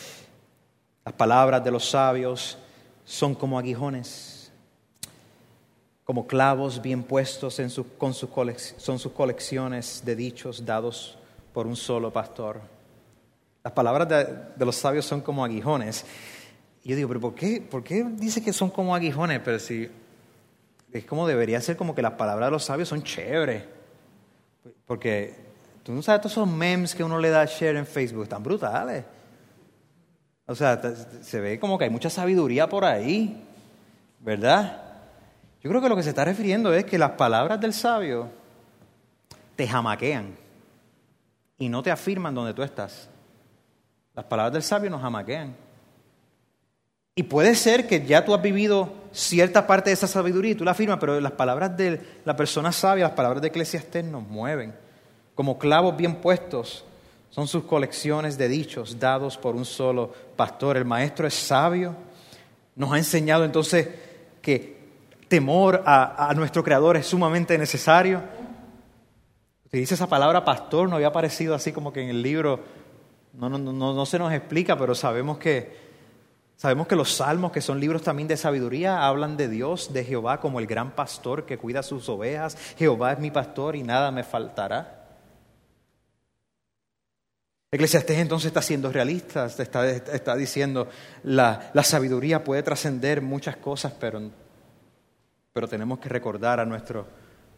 Las 1.04 1.14
palabras 1.14 1.62
de 1.62 1.70
los 1.70 1.88
sabios 1.88 2.58
son 3.04 3.34
como 3.34 3.58
aguijones 3.58 4.36
como 6.06 6.28
clavos 6.28 6.80
bien 6.80 7.02
puestos 7.02 7.58
en 7.58 7.68
con 7.98 8.14
sus 8.14 8.30
son 8.76 8.98
sus 9.00 9.10
colecciones 9.10 10.02
de 10.04 10.14
dichos 10.14 10.64
dados 10.64 11.18
por 11.52 11.66
un 11.66 11.74
solo 11.74 12.12
pastor. 12.12 12.60
Las 13.64 13.72
palabras 13.72 14.08
de, 14.08 14.64
los 14.64 14.76
sabios 14.76 15.04
son 15.04 15.20
como 15.20 15.44
aguijones. 15.44 16.04
Y 16.86 16.90
yo 16.90 16.96
digo, 16.96 17.08
pero 17.08 17.20
¿por 17.20 17.34
qué, 17.34 17.60
¿por 17.60 17.82
qué 17.82 18.04
dice 18.04 18.40
que 18.40 18.52
son 18.52 18.70
como 18.70 18.94
aguijones? 18.94 19.40
Pero 19.44 19.58
si 19.58 19.90
es 20.92 21.04
como 21.04 21.26
debería 21.26 21.60
ser 21.60 21.76
como 21.76 21.96
que 21.96 22.00
las 22.00 22.12
palabras 22.12 22.46
de 22.46 22.52
los 22.52 22.64
sabios 22.64 22.88
son 22.88 23.02
chéveres. 23.02 23.64
Porque 24.86 25.34
tú 25.82 25.90
no 25.90 26.00
sabes 26.00 26.20
todos 26.20 26.34
esos 26.34 26.48
memes 26.48 26.94
que 26.94 27.02
uno 27.02 27.18
le 27.18 27.30
da 27.30 27.44
share 27.44 27.74
en 27.74 27.86
Facebook, 27.88 28.22
están 28.22 28.40
brutales. 28.40 29.04
O 30.46 30.54
sea, 30.54 30.80
se 31.22 31.40
ve 31.40 31.58
como 31.58 31.76
que 31.76 31.86
hay 31.86 31.90
mucha 31.90 32.08
sabiduría 32.08 32.68
por 32.68 32.84
ahí, 32.84 33.44
¿verdad? 34.20 34.80
Yo 35.64 35.68
creo 35.68 35.82
que 35.82 35.88
lo 35.88 35.96
que 35.96 36.04
se 36.04 36.10
está 36.10 36.24
refiriendo 36.24 36.72
es 36.72 36.84
que 36.84 36.98
las 36.98 37.10
palabras 37.10 37.60
del 37.60 37.72
sabio 37.72 38.30
te 39.56 39.66
jamaquean 39.66 40.36
y 41.58 41.68
no 41.68 41.82
te 41.82 41.90
afirman 41.90 42.32
donde 42.32 42.54
tú 42.54 42.62
estás. 42.62 43.08
Las 44.14 44.26
palabras 44.26 44.52
del 44.52 44.62
sabio 44.62 44.88
nos 44.88 45.02
jamaquean. 45.02 45.65
Y 47.18 47.22
puede 47.22 47.54
ser 47.54 47.86
que 47.86 48.04
ya 48.04 48.26
tú 48.26 48.34
has 48.34 48.42
vivido 48.42 48.92
cierta 49.10 49.66
parte 49.66 49.88
de 49.88 49.94
esa 49.94 50.06
sabiduría 50.06 50.52
y 50.52 50.54
tú 50.54 50.64
la 50.64 50.72
afirmas, 50.72 50.98
pero 51.00 51.18
las 51.18 51.32
palabras 51.32 51.74
de 51.74 51.98
la 52.26 52.36
persona 52.36 52.72
sabia, 52.72 53.06
las 53.06 53.14
palabras 53.14 53.40
de 53.40 53.48
Eclesiastés 53.48 54.04
nos 54.04 54.22
mueven. 54.22 54.74
Como 55.34 55.58
clavos 55.58 55.96
bien 55.96 56.16
puestos, 56.16 56.84
son 57.30 57.48
sus 57.48 57.64
colecciones 57.64 58.36
de 58.36 58.48
dichos 58.48 59.00
dados 59.00 59.38
por 59.38 59.56
un 59.56 59.64
solo 59.64 60.12
pastor. 60.36 60.76
El 60.76 60.84
maestro 60.84 61.26
es 61.26 61.32
sabio. 61.32 61.96
Nos 62.74 62.92
ha 62.92 62.98
enseñado 62.98 63.46
entonces 63.46 63.88
que 64.42 64.76
temor 65.26 65.82
a, 65.86 66.30
nuestro 66.36 66.62
Creador 66.62 66.98
es 66.98 67.06
sumamente 67.06 67.56
necesario. 67.56 68.20
dice 69.72 69.94
esa 69.94 70.06
palabra 70.06 70.44
pastor, 70.44 70.86
no 70.86 70.96
había 70.96 71.08
aparecido 71.08 71.54
así 71.54 71.72
como 71.72 71.94
que 71.94 72.02
en 72.02 72.10
el 72.10 72.20
libro, 72.20 72.60
no, 73.32 73.48
no, 73.48 73.56
no, 73.56 73.94
no 73.94 74.04
se 74.04 74.18
nos 74.18 74.34
explica, 74.34 74.76
pero 74.76 74.94
sabemos 74.94 75.38
que, 75.38 75.85
sabemos 76.56 76.86
que 76.86 76.96
los 76.96 77.12
salmos, 77.12 77.52
que 77.52 77.60
son 77.60 77.80
libros 77.80 78.02
también 78.02 78.28
de 78.28 78.36
sabiduría, 78.36 79.06
hablan 79.06 79.36
de 79.36 79.48
Dios, 79.48 79.92
de 79.92 80.04
Jehová 80.04 80.40
como 80.40 80.58
el 80.58 80.66
gran 80.66 80.92
pastor 80.92 81.46
que 81.46 81.58
cuida 81.58 81.82
sus 81.82 82.08
ovejas. 82.08 82.56
Jehová 82.76 83.12
es 83.12 83.18
mi 83.18 83.30
pastor 83.30 83.76
y 83.76 83.82
nada 83.82 84.10
me 84.10 84.24
faltará. 84.24 85.04
Eclesiastés 87.70 88.18
entonces 88.18 88.46
está 88.46 88.62
siendo 88.62 88.90
realista, 88.90 89.46
está, 89.46 90.36
diciendo 90.36 90.88
la, 91.24 91.70
la 91.74 91.82
sabiduría 91.82 92.42
puede 92.42 92.62
trascender 92.62 93.20
muchas 93.20 93.56
cosas, 93.56 93.92
pero 93.98 94.20
pero 95.56 95.68
tenemos 95.68 95.98
que 96.00 96.10
recordar 96.10 96.60
a 96.60 96.66
nuestro, 96.66 97.06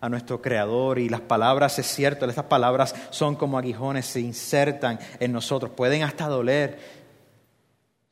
a 0.00 0.08
nuestro 0.08 0.40
Creador 0.40 1.00
y 1.00 1.08
las 1.08 1.20
palabras, 1.20 1.80
es 1.80 1.86
cierto, 1.88 2.26
estas 2.26 2.44
palabras 2.44 2.94
son 3.10 3.34
como 3.34 3.58
aguijones, 3.58 4.06
se 4.06 4.20
insertan 4.20 5.00
en 5.18 5.32
nosotros, 5.32 5.72
pueden 5.72 6.04
hasta 6.04 6.28
doler. 6.28 6.78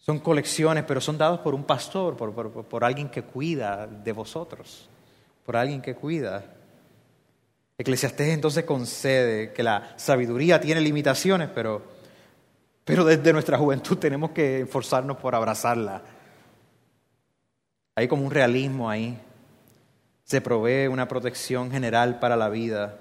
Son 0.07 0.21
colecciones, 0.21 0.85
pero 0.87 1.01
son 1.01 1.19
dados 1.19 1.40
por 1.40 1.53
un 1.53 1.64
pastor, 1.64 2.16
por, 2.16 2.33
por, 2.33 2.85
alguien 2.85 3.09
que 3.09 3.25
cuida 3.25 3.88
de 3.88 4.12
vosotros, 4.12 4.88
por 5.45 5.57
alguien 5.57 5.83
que 5.83 5.97
cuida. 5.97 6.45
Eclesiastés 7.77 8.29
entonces 8.29 8.64
concede 8.64 9.53
que 9.53 9.64
la 9.64 9.95
sabiduría 9.97 10.61
tiene 10.61 10.81
limitaciones, 10.81 11.51
pero, 11.53 11.83
pero 12.85 13.05
desde 13.05 13.33
nuestra 13.33 13.59
juventud 13.59 13.99
tenemos 13.99 14.31
que 14.31 14.61
esforzarnos 14.61 15.16
por 15.16 15.35
abrazarla. 15.35 16.03
Hay 17.97 18.07
como 18.07 18.25
un 18.25 18.31
realismo 18.31 18.88
ahí 18.88 19.19
se 20.27 20.40
provee 20.40 20.88
una 20.88 21.07
protección 21.07 21.71
general 21.71 22.19
para 22.19 22.37
la 22.37 22.49
vida, 22.49 22.99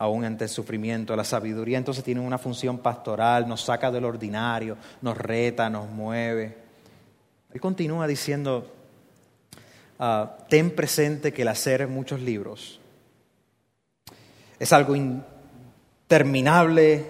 aún 0.00 0.24
ante 0.24 0.44
el 0.44 0.50
sufrimiento. 0.50 1.14
La 1.14 1.24
sabiduría 1.24 1.76
entonces 1.76 2.02
tiene 2.02 2.20
una 2.20 2.38
función 2.38 2.78
pastoral, 2.78 3.46
nos 3.46 3.60
saca 3.60 3.90
del 3.90 4.06
ordinario, 4.06 4.78
nos 5.02 5.14
reta, 5.16 5.68
nos 5.68 5.90
mueve. 5.90 6.56
Él 7.52 7.60
continúa 7.60 8.06
diciendo, 8.06 8.72
ah, 9.98 10.38
ten 10.48 10.74
presente 10.74 11.34
que 11.34 11.42
el 11.42 11.48
hacer 11.48 11.86
muchos 11.86 12.22
libros 12.22 12.80
es 14.58 14.72
algo 14.72 14.96
interminable 14.96 17.04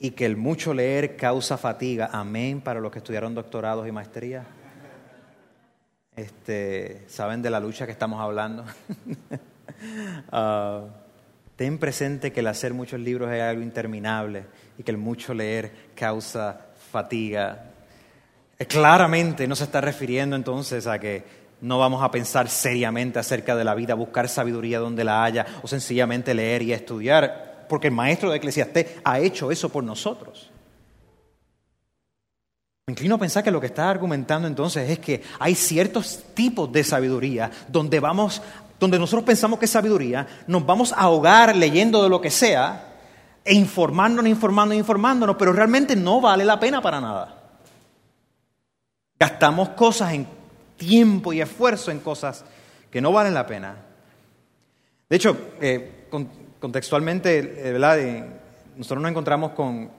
y 0.00 0.12
que 0.12 0.24
el 0.24 0.38
mucho 0.38 0.72
leer 0.72 1.16
causa 1.16 1.58
fatiga. 1.58 2.08
Amén 2.10 2.62
para 2.62 2.80
los 2.80 2.90
que 2.90 3.00
estudiaron 3.00 3.34
doctorados 3.34 3.86
y 3.86 3.92
maestrías. 3.92 4.46
Este, 6.16 7.04
saben 7.06 7.42
de 7.42 7.50
la 7.50 7.60
lucha 7.60 7.84
que 7.84 7.92
estamos 7.92 8.18
hablando. 8.18 8.64
Ah, 10.32 10.84
ten 11.56 11.78
presente 11.78 12.32
que 12.32 12.40
el 12.40 12.46
hacer 12.48 12.74
muchos 12.74 13.00
libros 13.00 13.30
es 13.32 13.42
algo 13.42 13.62
interminable 13.62 14.46
y 14.78 14.82
que 14.82 14.90
el 14.90 14.96
mucho 14.96 15.34
leer 15.34 15.72
causa 15.94 16.66
fatiga. 16.90 17.70
Eh, 18.58 18.66
claramente 18.66 19.46
no 19.46 19.56
se 19.56 19.64
está 19.64 19.80
refiriendo 19.80 20.36
entonces 20.36 20.86
a 20.86 20.98
que 20.98 21.44
no 21.60 21.78
vamos 21.78 22.02
a 22.02 22.10
pensar 22.10 22.48
seriamente 22.48 23.18
acerca 23.18 23.56
de 23.56 23.64
la 23.64 23.74
vida, 23.74 23.94
buscar 23.94 24.28
sabiduría 24.28 24.78
donde 24.78 25.04
la 25.04 25.24
haya 25.24 25.46
o 25.62 25.68
sencillamente 25.68 26.34
leer 26.34 26.62
y 26.62 26.72
estudiar, 26.72 27.66
porque 27.68 27.88
el 27.88 27.94
maestro 27.94 28.30
de 28.30 28.36
Eclesiastés 28.36 28.86
ha 29.04 29.18
hecho 29.20 29.50
eso 29.50 29.70
por 29.70 29.82
nosotros. 29.82 30.50
Me 32.86 32.92
inclino 32.92 33.14
a 33.14 33.18
pensar 33.18 33.42
que 33.42 33.50
lo 33.50 33.62
que 33.62 33.68
está 33.68 33.88
argumentando 33.88 34.46
entonces 34.46 34.90
es 34.90 34.98
que 34.98 35.22
hay 35.38 35.54
ciertos 35.54 36.22
tipos 36.34 36.70
de 36.70 36.84
sabiduría 36.84 37.50
donde 37.66 37.98
vamos, 37.98 38.42
donde 38.84 38.98
nosotros 38.98 39.24
pensamos 39.24 39.58
que 39.58 39.64
es 39.64 39.70
sabiduría, 39.70 40.26
nos 40.46 40.64
vamos 40.66 40.92
a 40.92 40.96
ahogar 40.96 41.56
leyendo 41.56 42.02
de 42.02 42.10
lo 42.10 42.20
que 42.20 42.30
sea 42.30 42.92
e 43.42 43.54
informándonos, 43.54 44.30
informándonos, 44.30 44.78
informándonos, 44.78 45.36
pero 45.36 45.52
realmente 45.52 45.96
no 45.96 46.20
vale 46.20 46.44
la 46.44 46.60
pena 46.60 46.82
para 46.82 47.00
nada. 47.00 47.42
Gastamos 49.18 49.70
cosas 49.70 50.12
en 50.12 50.26
tiempo 50.76 51.32
y 51.32 51.40
esfuerzo 51.40 51.90
en 51.90 52.00
cosas 52.00 52.44
que 52.90 53.00
no 53.00 53.10
valen 53.10 53.32
la 53.32 53.46
pena. 53.46 53.74
De 55.08 55.16
hecho, 55.16 55.36
eh, 55.60 56.08
contextualmente, 56.60 57.38
eh, 57.38 57.72
¿verdad? 57.72 57.98
Eh, 57.98 58.24
nosotros 58.76 59.00
nos 59.00 59.10
encontramos 59.10 59.52
con 59.52 59.90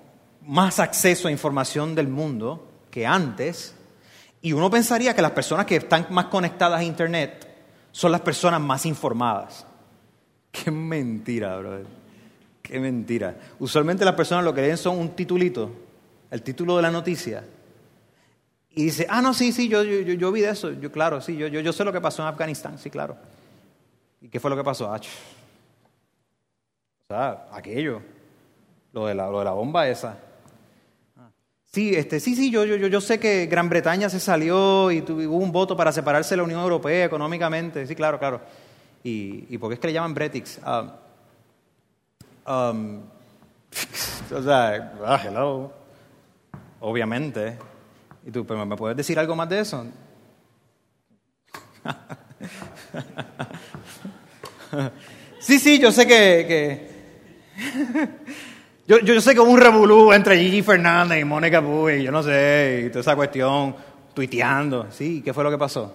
más 0.44 0.80
acceso 0.80 1.28
a 1.28 1.32
información 1.32 1.96
del 1.96 2.08
mundo 2.08 2.68
que 2.92 3.08
antes. 3.08 3.74
Y 4.42 4.54
uno 4.54 4.70
pensaría 4.70 5.16
que 5.16 5.24
las 5.24 5.32
personas 5.32 5.66
que 5.66 5.78
están 5.78 6.06
más 6.12 6.26
conectadas 6.26 6.80
a 6.80 6.84
Internet 6.84 7.55
son 7.96 8.12
las 8.12 8.20
personas 8.20 8.60
más 8.60 8.86
informadas. 8.86 9.66
Qué 10.52 10.70
mentira, 10.70 11.56
brother. 11.56 11.86
Qué 12.62 12.78
mentira. 12.78 13.38
Usualmente 13.58 14.04
las 14.04 14.16
personas 14.16 14.44
lo 14.44 14.54
que 14.54 14.64
leen 14.64 14.78
son 14.78 15.00
un 15.00 15.16
titulito, 15.16 15.72
el 16.30 16.42
título 16.42 16.76
de 16.76 16.82
la 16.82 16.92
noticia. 16.92 17.46
Y 18.72 18.84
dice, 18.84 19.08
ah, 19.10 19.22
no, 19.22 19.34
sí, 19.34 19.54
sí, 19.54 19.70
yo, 19.70 19.82
yo, 19.82 20.02
yo 20.02 20.32
vi 20.34 20.42
de 20.42 20.50
eso. 20.50 20.74
Yo, 20.74 20.92
claro, 20.92 21.22
sí, 21.22 21.38
yo, 21.38 21.48
yo, 21.48 21.62
yo 21.62 21.72
sé 21.72 21.86
lo 21.86 21.94
que 21.94 22.02
pasó 22.02 22.22
en 22.22 22.28
Afganistán, 22.28 22.78
sí, 22.78 22.90
claro. 22.90 23.16
¿Y 24.20 24.28
qué 24.28 24.42
fue 24.42 24.50
lo 24.50 24.58
que 24.58 24.64
pasó? 24.66 24.94
Ah, 24.94 25.00
O 25.00 25.02
sea, 27.08 27.48
aquello, 27.54 28.02
lo 28.92 29.06
de 29.06 29.16
la, 29.16 29.30
lo 29.30 29.40
de 29.40 29.46
la 29.46 29.52
bomba 29.52 29.88
esa. 29.88 30.18
Sí, 31.76 31.94
este, 31.94 32.22
sí, 32.22 32.38
sí, 32.38 32.50
yo, 32.50 32.64
yo, 32.64 32.78
yo 32.78 33.02
sé 33.02 33.20
que 33.20 33.48
Gran 33.48 33.68
Bretaña 33.68 34.10
se 34.10 34.22
salió 34.22 34.94
y 34.94 35.02
hubo 35.02 35.36
un 35.36 35.52
voto 35.52 35.76
para 35.76 35.92
separarse 35.92 36.30
de 36.30 36.38
la 36.38 36.44
Unión 36.44 36.62
Europea 36.62 37.04
económicamente. 37.04 37.86
Sí, 37.86 37.96
claro, 37.96 38.18
claro. 38.18 38.40
¿Y, 39.04 39.44
y 39.50 39.58
por 39.58 39.68
qué 39.68 39.74
es 39.74 39.80
que 39.82 39.88
le 39.88 39.94
llaman 39.94 40.14
Bretix? 40.14 40.58
Ah, 40.64 40.96
o 42.46 42.94
sea, 44.42 44.94
ah, 45.06 45.20
hello. 45.22 45.70
Obviamente. 46.80 47.58
¿Y 48.26 48.32
tú, 48.32 48.46
pero 48.46 48.66
me 48.66 48.78
puedes 48.78 48.96
decir 48.96 49.20
algo 49.20 49.36
más 49.36 49.50
de 49.50 49.60
eso? 49.60 49.86
sí, 55.40 55.60
sí, 55.60 55.78
yo 55.78 55.92
sé 55.92 56.08
que 56.08 56.96
yo, 58.88 59.20
sé 59.20 59.34
que 59.34 59.40
hubo 59.40 59.50
un 59.50 59.60
revolú 59.60 60.14
entre 60.14 60.38
Gigi 60.38 60.62
Fernández 60.62 61.20
y 61.20 61.26
Mónica 61.26 61.60
Puy, 61.60 62.04
yo 62.04 62.12
no 62.12 62.22
sé, 62.22 62.84
y 62.86 62.90
toda 62.90 63.02
esa 63.02 63.16
cuestión, 63.16 63.76
tuiteando. 64.14 64.92
Sí, 64.92 65.24
¿qué 65.26 65.34
fue 65.34 65.44
lo 65.44 65.50
que 65.50 65.58
pasó? 65.58 65.92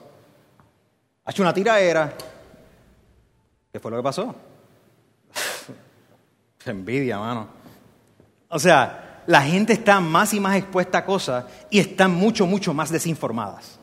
Ha 1.24 1.30
hecho 1.30 1.42
una 1.42 1.54
tiraera. 1.54 2.12
¿Qué 3.72 3.78
fue 3.78 3.92
lo 3.92 3.98
que 3.98 4.02
pasó? 4.02 4.34
Envidia, 6.66 7.20
mano. 7.20 7.46
O 8.48 8.58
sea, 8.58 9.22
la 9.28 9.42
gente 9.42 9.72
está 9.72 10.00
más 10.00 10.34
y 10.34 10.40
más 10.40 10.56
expuesta 10.56 10.98
a 10.98 11.04
cosas 11.04 11.44
y 11.70 11.78
están 11.78 12.10
mucho, 12.10 12.44
mucho 12.44 12.74
más 12.74 12.90
desinformadas. 12.90 13.78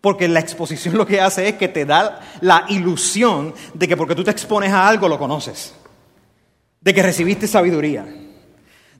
Porque 0.00 0.26
la 0.26 0.40
exposición 0.40 0.96
lo 0.96 1.06
que 1.06 1.20
hace 1.20 1.50
es 1.50 1.54
que 1.54 1.68
te 1.68 1.84
da 1.84 2.20
la 2.40 2.64
ilusión 2.68 3.54
de 3.74 3.86
que 3.86 3.96
porque 3.96 4.16
tú 4.16 4.24
te 4.24 4.32
expones 4.32 4.72
a 4.72 4.88
algo 4.88 5.06
lo 5.06 5.20
conoces. 5.20 5.72
De 6.80 6.92
que 6.92 7.02
recibiste 7.02 7.46
sabiduría 7.46 8.19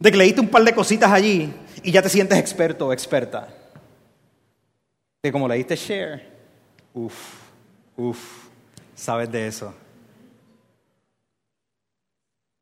de 0.00 0.10
que 0.10 0.16
leíste 0.16 0.40
un 0.40 0.48
par 0.48 0.64
de 0.64 0.74
cositas 0.74 1.12
allí 1.12 1.52
y 1.82 1.92
ya 1.92 2.02
te 2.02 2.08
sientes 2.08 2.38
experto 2.38 2.86
o 2.86 2.92
experta. 2.92 3.48
De 5.22 5.30
como 5.30 5.46
leíste 5.46 5.76
share, 5.76 6.26
uff, 6.94 7.14
uff, 7.96 8.46
sabes 8.94 9.30
de 9.30 9.46
eso. 9.46 9.74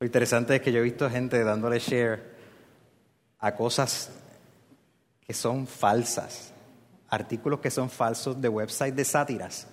Lo 0.01 0.05
interesante 0.05 0.55
es 0.55 0.61
que 0.61 0.71
yo 0.71 0.79
he 0.79 0.83
visto 0.83 1.09
gente 1.09 1.41
dándole 1.43 1.79
share 1.79 2.37
a 3.39 3.55
cosas 3.55 4.11
que 5.25 5.33
son 5.33 5.65
falsas, 5.65 6.53
artículos 7.09 7.61
que 7.61 7.71
son 7.71 7.89
falsos 7.89 8.39
de 8.39 8.49
websites 8.49 8.95
de 8.95 9.05
sátiras. 9.05 9.67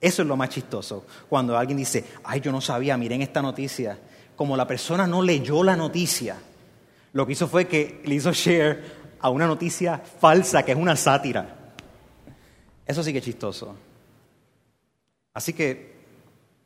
Eso 0.00 0.22
es 0.22 0.28
lo 0.28 0.36
más 0.36 0.50
chistoso. 0.50 1.06
Cuando 1.28 1.56
alguien 1.56 1.78
dice, 1.78 2.04
ay, 2.24 2.40
yo 2.40 2.52
no 2.52 2.60
sabía, 2.60 2.98
miren 2.98 3.22
esta 3.22 3.40
noticia. 3.40 3.98
Como 4.36 4.56
la 4.56 4.66
persona 4.66 5.06
no 5.06 5.22
leyó 5.22 5.64
la 5.64 5.74
noticia, 5.74 6.36
lo 7.12 7.26
que 7.26 7.32
hizo 7.32 7.48
fue 7.48 7.66
que 7.66 8.00
le 8.04 8.14
hizo 8.14 8.32
share 8.32 8.82
a 9.20 9.30
una 9.30 9.46
noticia 9.46 9.98
falsa 9.98 10.64
que 10.64 10.72
es 10.72 10.78
una 10.78 10.96
sátira. 10.96 11.72
Eso 12.86 13.02
sí 13.02 13.12
que 13.12 13.18
es 13.18 13.24
chistoso. 13.24 13.74
Así 15.34 15.52
que 15.52 15.98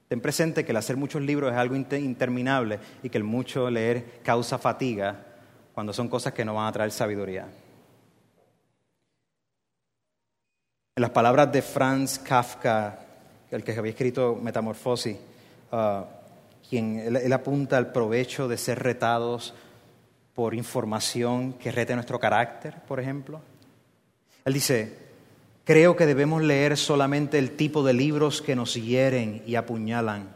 ten 0.09 0.20
presente 0.20 0.64
que 0.64 0.72
el 0.72 0.76
hacer 0.76 0.96
muchos 0.96 1.22
libros 1.22 1.52
es 1.52 1.59
algo 1.59 1.74
interminable 1.74 2.78
y 3.02 3.09
que 3.09 3.18
el 3.18 3.24
mucho 3.24 3.70
leer 3.70 4.20
causa 4.22 4.59
fatiga 4.59 5.26
cuando 5.74 5.92
son 5.92 6.09
cosas 6.09 6.33
que 6.33 6.44
no 6.44 6.55
van 6.55 6.66
a 6.66 6.72
traer 6.72 6.90
sabiduría. 6.90 7.48
En 10.94 11.00
las 11.00 11.11
palabras 11.11 11.50
de 11.50 11.62
Franz 11.62 12.18
Kafka, 12.18 12.98
el 13.50 13.64
que 13.64 13.72
había 13.72 13.92
escrito 13.92 14.38
Metamorfosis, 14.40 15.16
uh, 15.72 16.02
quien 16.68 16.98
él 16.98 17.33
apunta 17.33 17.78
al 17.78 17.92
provecho 17.92 18.46
de 18.48 18.59
ser 18.59 18.78
retados 18.78 19.55
por 20.35 20.55
información 20.55 21.55
que 21.55 21.73
rete 21.73 21.95
nuestro 21.95 22.18
carácter, 22.18 22.81
por 22.87 23.01
ejemplo. 23.01 23.40
Él 24.45 24.55
dice, 24.55 24.97
creo 25.64 25.95
que 25.97 26.07
debemos 26.07 26.42
leer 26.42 26.77
solamente 26.77 27.38
el 27.38 27.53
tipo 27.53 27.85
de 27.85 27.92
libros 27.92 28.40
que 28.42 28.57
nos 28.57 28.75
hieren 28.75 29.42
y 29.47 29.57
apuñalan. 29.57 30.35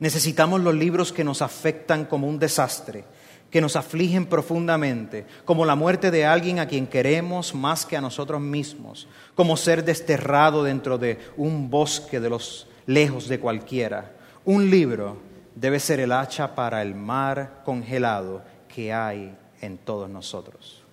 Necesitamos 0.00 0.60
los 0.60 0.74
libros 0.74 1.12
que 1.12 1.24
nos 1.24 1.42
afectan 1.42 2.04
como 2.04 2.28
un 2.28 2.38
desastre, 2.38 3.04
que 3.50 3.60
nos 3.60 3.76
afligen 3.76 4.26
profundamente, 4.26 5.26
como 5.44 5.64
la 5.64 5.74
muerte 5.74 6.10
de 6.10 6.26
alguien 6.26 6.58
a 6.58 6.68
quien 6.68 6.86
queremos 6.86 7.54
más 7.54 7.86
que 7.86 7.96
a 7.96 8.00
nosotros 8.00 8.40
mismos, 8.40 9.08
como 9.34 9.56
ser 9.56 9.84
desterrado 9.84 10.62
dentro 10.62 10.98
de 10.98 11.18
un 11.36 11.70
bosque 11.70 12.20
de 12.20 12.30
los 12.30 12.68
lejos 12.86 13.28
de 13.28 13.40
cualquiera. 13.40 14.12
Un 14.44 14.70
libro 14.70 15.16
debe 15.54 15.80
ser 15.80 16.00
el 16.00 16.12
hacha 16.12 16.54
para 16.54 16.82
el 16.82 16.94
mar 16.94 17.62
congelado 17.64 18.42
hay 18.86 19.36
en 19.60 19.78
todos 19.78 20.08
nosotros. 20.08 20.84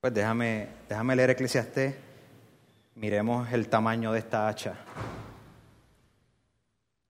Pues 0.00 0.12
déjame, 0.12 0.68
déjame 0.88 1.16
leer 1.16 1.30
Eclesiastés. 1.30 1.94
Miremos 2.96 3.52
el 3.52 3.68
tamaño 3.68 4.12
de 4.12 4.18
esta 4.20 4.48
hacha. 4.48 4.76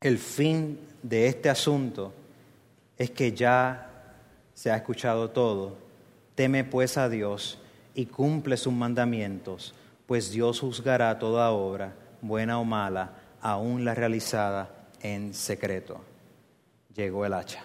El 0.00 0.18
fin 0.18 0.80
de 1.02 1.28
este 1.28 1.48
asunto 1.48 2.12
es 2.98 3.10
que 3.10 3.32
ya 3.32 3.90
se 4.52 4.70
ha 4.70 4.76
escuchado 4.76 5.30
todo. 5.30 5.78
Teme 6.34 6.64
pues 6.64 6.98
a 6.98 7.08
Dios 7.08 7.58
y 7.94 8.06
cumple 8.06 8.56
sus 8.56 8.72
mandamientos, 8.72 9.74
pues 10.06 10.30
Dios 10.30 10.60
juzgará 10.60 11.18
toda 11.18 11.50
obra, 11.52 11.94
buena 12.20 12.58
o 12.58 12.64
mala, 12.64 13.12
aún 13.40 13.84
la 13.84 13.94
realizada 13.94 14.88
en 15.00 15.32
secreto 15.32 16.00
llegó 16.94 17.24
el 17.26 17.34
hacha. 17.34 17.62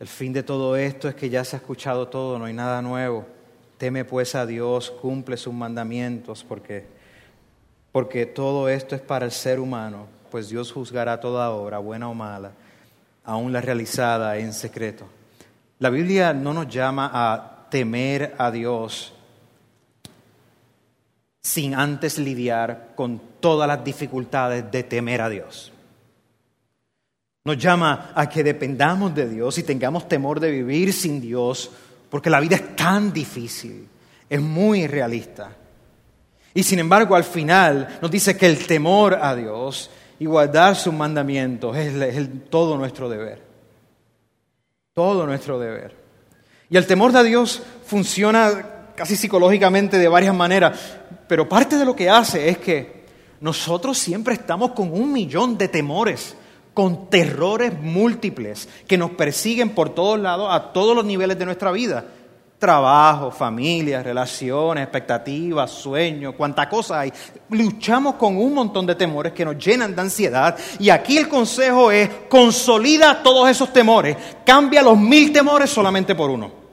El 0.00 0.08
fin 0.08 0.32
de 0.32 0.42
todo 0.42 0.76
esto 0.76 1.08
es 1.08 1.14
que 1.14 1.30
ya 1.30 1.44
se 1.44 1.56
ha 1.56 1.58
escuchado 1.58 2.08
todo, 2.08 2.38
no 2.38 2.44
hay 2.44 2.52
nada 2.52 2.82
nuevo. 2.82 3.26
Teme 3.78 4.04
pues 4.04 4.34
a 4.34 4.44
Dios, 4.46 4.90
cumple 4.90 5.36
sus 5.36 5.54
mandamientos, 5.54 6.44
porque, 6.44 6.86
porque 7.92 8.26
todo 8.26 8.68
esto 8.68 8.94
es 8.94 9.00
para 9.00 9.24
el 9.24 9.30
ser 9.30 9.60
humano, 9.60 10.06
pues 10.30 10.48
Dios 10.48 10.72
juzgará 10.72 11.20
toda 11.20 11.50
obra, 11.50 11.78
buena 11.78 12.08
o 12.08 12.14
mala, 12.14 12.52
aún 13.24 13.52
la 13.52 13.60
realizada 13.60 14.36
en 14.38 14.52
secreto. 14.52 15.06
La 15.78 15.90
Biblia 15.90 16.32
no 16.32 16.52
nos 16.52 16.68
llama 16.68 17.10
a 17.12 17.68
temer 17.70 18.34
a 18.38 18.50
Dios 18.50 19.14
sin 21.44 21.74
antes 21.74 22.18
lidiar 22.18 22.92
con 22.96 23.20
todas 23.38 23.68
las 23.68 23.84
dificultades 23.84 24.64
de 24.72 24.82
temer 24.82 25.20
a 25.20 25.28
Dios. 25.28 25.70
Nos 27.44 27.58
llama 27.58 28.12
a 28.14 28.26
que 28.26 28.42
dependamos 28.42 29.14
de 29.14 29.28
Dios 29.28 29.58
y 29.58 29.62
tengamos 29.62 30.08
temor 30.08 30.40
de 30.40 30.50
vivir 30.50 30.94
sin 30.94 31.20
Dios, 31.20 31.70
porque 32.08 32.30
la 32.30 32.40
vida 32.40 32.56
es 32.56 32.74
tan 32.74 33.12
difícil, 33.12 33.86
es 34.30 34.40
muy 34.40 34.84
irrealista. 34.84 35.50
Y 36.54 36.62
sin 36.62 36.78
embargo, 36.78 37.14
al 37.14 37.24
final 37.24 37.98
nos 38.00 38.10
dice 38.10 38.38
que 38.38 38.46
el 38.46 38.66
temor 38.66 39.18
a 39.20 39.36
Dios 39.36 39.90
y 40.18 40.24
guardar 40.24 40.76
sus 40.76 40.94
mandamientos 40.94 41.76
es, 41.76 42.28
todo 42.48 42.78
nuestro 42.78 43.10
deber. 43.10 43.42
Todo 44.94 45.26
nuestro 45.26 45.58
deber. 45.58 45.94
Y 46.70 46.78
el 46.78 46.86
temor 46.86 47.12
de 47.12 47.22
Dios 47.24 47.62
funciona 47.84 48.73
casi 48.94 49.16
psicológicamente 49.16 49.98
de 49.98 50.08
varias 50.08 50.34
maneras, 50.34 50.78
pero 51.26 51.48
parte 51.48 51.76
de 51.76 51.84
lo 51.84 51.96
que 51.96 52.08
hace 52.08 52.48
es 52.48 52.58
que 52.58 53.04
nosotros 53.40 53.98
siempre 53.98 54.34
estamos 54.34 54.70
con 54.70 54.92
un 54.92 55.12
millón 55.12 55.58
de 55.58 55.68
temores, 55.68 56.36
con 56.72 57.10
terrores 57.10 57.78
múltiples 57.78 58.68
que 58.86 58.98
nos 58.98 59.10
persiguen 59.12 59.70
por 59.70 59.90
todos 59.90 60.18
lados, 60.18 60.48
a 60.50 60.72
todos 60.72 60.96
los 60.96 61.04
niveles 61.04 61.38
de 61.38 61.44
nuestra 61.44 61.70
vida. 61.70 62.04
Trabajo, 62.58 63.30
familia, 63.30 64.02
relaciones, 64.02 64.84
expectativas, 64.84 65.70
sueños, 65.70 66.34
cuánta 66.36 66.68
cosa 66.68 67.00
hay. 67.00 67.12
Luchamos 67.50 68.14
con 68.14 68.36
un 68.38 68.54
montón 68.54 68.86
de 68.86 68.94
temores 68.94 69.32
que 69.32 69.44
nos 69.44 69.58
llenan 69.58 69.94
de 69.94 70.00
ansiedad. 70.00 70.56
Y 70.78 70.88
aquí 70.88 71.18
el 71.18 71.28
consejo 71.28 71.90
es, 71.90 72.08
consolida 72.28 73.22
todos 73.22 73.50
esos 73.50 73.72
temores, 73.72 74.16
cambia 74.46 74.82
los 74.82 74.96
mil 74.96 75.32
temores 75.32 75.68
solamente 75.68 76.14
por 76.14 76.30
uno. 76.30 76.63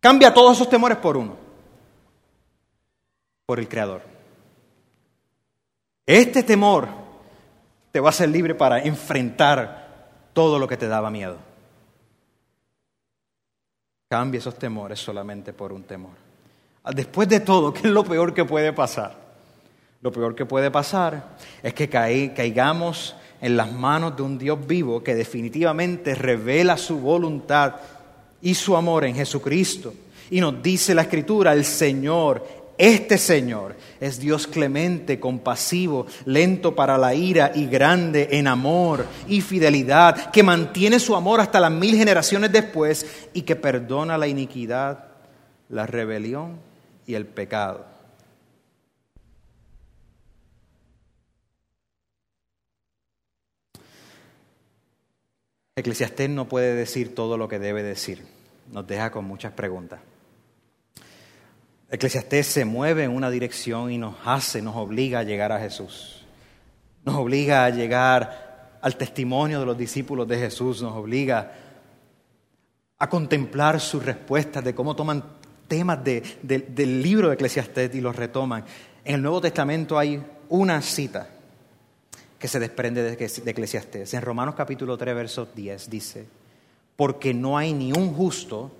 Cambia 0.00 0.32
todos 0.32 0.56
esos 0.56 0.68
temores 0.68 0.98
por 0.98 1.16
uno. 1.16 1.36
Por 3.46 3.58
el 3.58 3.68
Creador. 3.68 4.02
Este 6.06 6.42
temor 6.42 6.88
te 7.90 8.00
va 8.00 8.10
a 8.10 8.12
ser 8.12 8.28
libre 8.28 8.54
para 8.54 8.80
enfrentar 8.80 10.08
todo 10.32 10.58
lo 10.58 10.68
que 10.68 10.76
te 10.76 10.88
daba 10.88 11.10
miedo. 11.10 11.36
Cambia 14.08 14.38
esos 14.38 14.58
temores 14.58 14.98
solamente 15.00 15.52
por 15.52 15.72
un 15.72 15.82
temor. 15.82 16.12
Después 16.94 17.28
de 17.28 17.40
todo, 17.40 17.74
¿qué 17.74 17.88
es 17.88 17.92
lo 17.92 18.04
peor 18.04 18.32
que 18.32 18.44
puede 18.44 18.72
pasar? 18.72 19.16
Lo 20.00 20.12
peor 20.12 20.34
que 20.34 20.46
puede 20.46 20.70
pasar 20.70 21.36
es 21.62 21.74
que 21.74 21.88
caigamos 21.88 23.16
en 23.40 23.56
las 23.56 23.70
manos 23.72 24.16
de 24.16 24.22
un 24.22 24.38
Dios 24.38 24.66
vivo 24.66 25.02
que 25.02 25.14
definitivamente 25.14 26.14
revela 26.14 26.76
su 26.76 26.98
voluntad 26.98 27.74
y 28.42 28.54
su 28.54 28.76
amor 28.76 29.04
en 29.04 29.14
Jesucristo. 29.14 29.94
Y 30.30 30.40
nos 30.40 30.62
dice 30.62 30.94
la 30.94 31.02
Escritura, 31.02 31.52
el 31.52 31.64
Señor 31.64 32.46
Este 32.76 33.18
Señor 33.18 33.74
es 33.98 34.20
Dios 34.20 34.46
clemente, 34.46 35.18
compasivo, 35.18 36.06
lento 36.26 36.76
para 36.76 36.96
la 36.96 37.12
ira 37.12 37.50
y 37.52 37.66
grande 37.66 38.28
en 38.30 38.46
amor 38.46 39.04
y 39.26 39.40
fidelidad, 39.40 40.30
que 40.30 40.44
mantiene 40.44 41.00
su 41.00 41.16
amor 41.16 41.40
hasta 41.40 41.58
las 41.58 41.72
mil 41.72 41.96
generaciones 41.96 42.52
después 42.52 43.04
y 43.34 43.42
que 43.42 43.56
perdona 43.56 44.16
la 44.16 44.28
iniquidad, 44.28 45.06
la 45.68 45.86
rebelión 45.86 46.60
y 47.04 47.14
el 47.14 47.26
pecado. 47.26 47.97
Eclesiastés 55.78 56.28
no 56.28 56.48
puede 56.48 56.74
decir 56.74 57.14
todo 57.14 57.36
lo 57.36 57.48
que 57.48 57.58
debe 57.58 57.82
decir, 57.82 58.24
nos 58.72 58.86
deja 58.86 59.10
con 59.10 59.24
muchas 59.24 59.52
preguntas. 59.52 60.00
Eclesiastés 61.90 62.46
se 62.46 62.64
mueve 62.64 63.04
en 63.04 63.12
una 63.12 63.30
dirección 63.30 63.90
y 63.90 63.96
nos 63.96 64.16
hace, 64.24 64.60
nos 64.60 64.76
obliga 64.76 65.20
a 65.20 65.22
llegar 65.22 65.52
a 65.52 65.60
Jesús. 65.60 66.26
Nos 67.04 67.14
obliga 67.14 67.64
a 67.64 67.70
llegar 67.70 68.78
al 68.82 68.96
testimonio 68.96 69.60
de 69.60 69.66
los 69.66 69.78
discípulos 69.78 70.28
de 70.28 70.38
Jesús, 70.38 70.82
nos 70.82 70.96
obliga 70.96 71.52
a 72.98 73.08
contemplar 73.08 73.80
sus 73.80 74.04
respuestas 74.04 74.64
de 74.64 74.74
cómo 74.74 74.96
toman 74.96 75.24
temas 75.68 76.02
del 76.02 77.02
libro 77.02 77.28
de 77.28 77.34
Eclesiastés 77.34 77.94
y 77.94 78.00
los 78.00 78.16
retoman. 78.16 78.64
En 79.04 79.14
el 79.14 79.22
Nuevo 79.22 79.40
Testamento 79.40 79.98
hay 79.98 80.22
una 80.48 80.82
cita 80.82 81.28
que 82.38 82.48
se 82.48 82.60
desprende 82.60 83.02
de, 83.02 83.16
de 83.16 83.50
Eclesiastés. 83.50 84.14
En 84.14 84.22
Romanos 84.22 84.54
capítulo 84.54 84.96
3, 84.96 85.14
verso 85.14 85.46
10 85.54 85.90
dice, 85.90 86.26
porque 86.96 87.34
no 87.34 87.58
hay 87.58 87.72
ni 87.72 87.92
un 87.92 88.14
justo 88.14 88.70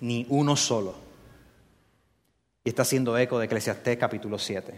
ni 0.00 0.26
uno 0.28 0.56
solo 0.56 1.10
y 2.64 2.68
está 2.68 2.82
haciendo 2.82 3.16
eco 3.16 3.38
de 3.38 3.46
Eclesiastés 3.46 3.96
capítulo 3.96 4.38
7. 4.38 4.74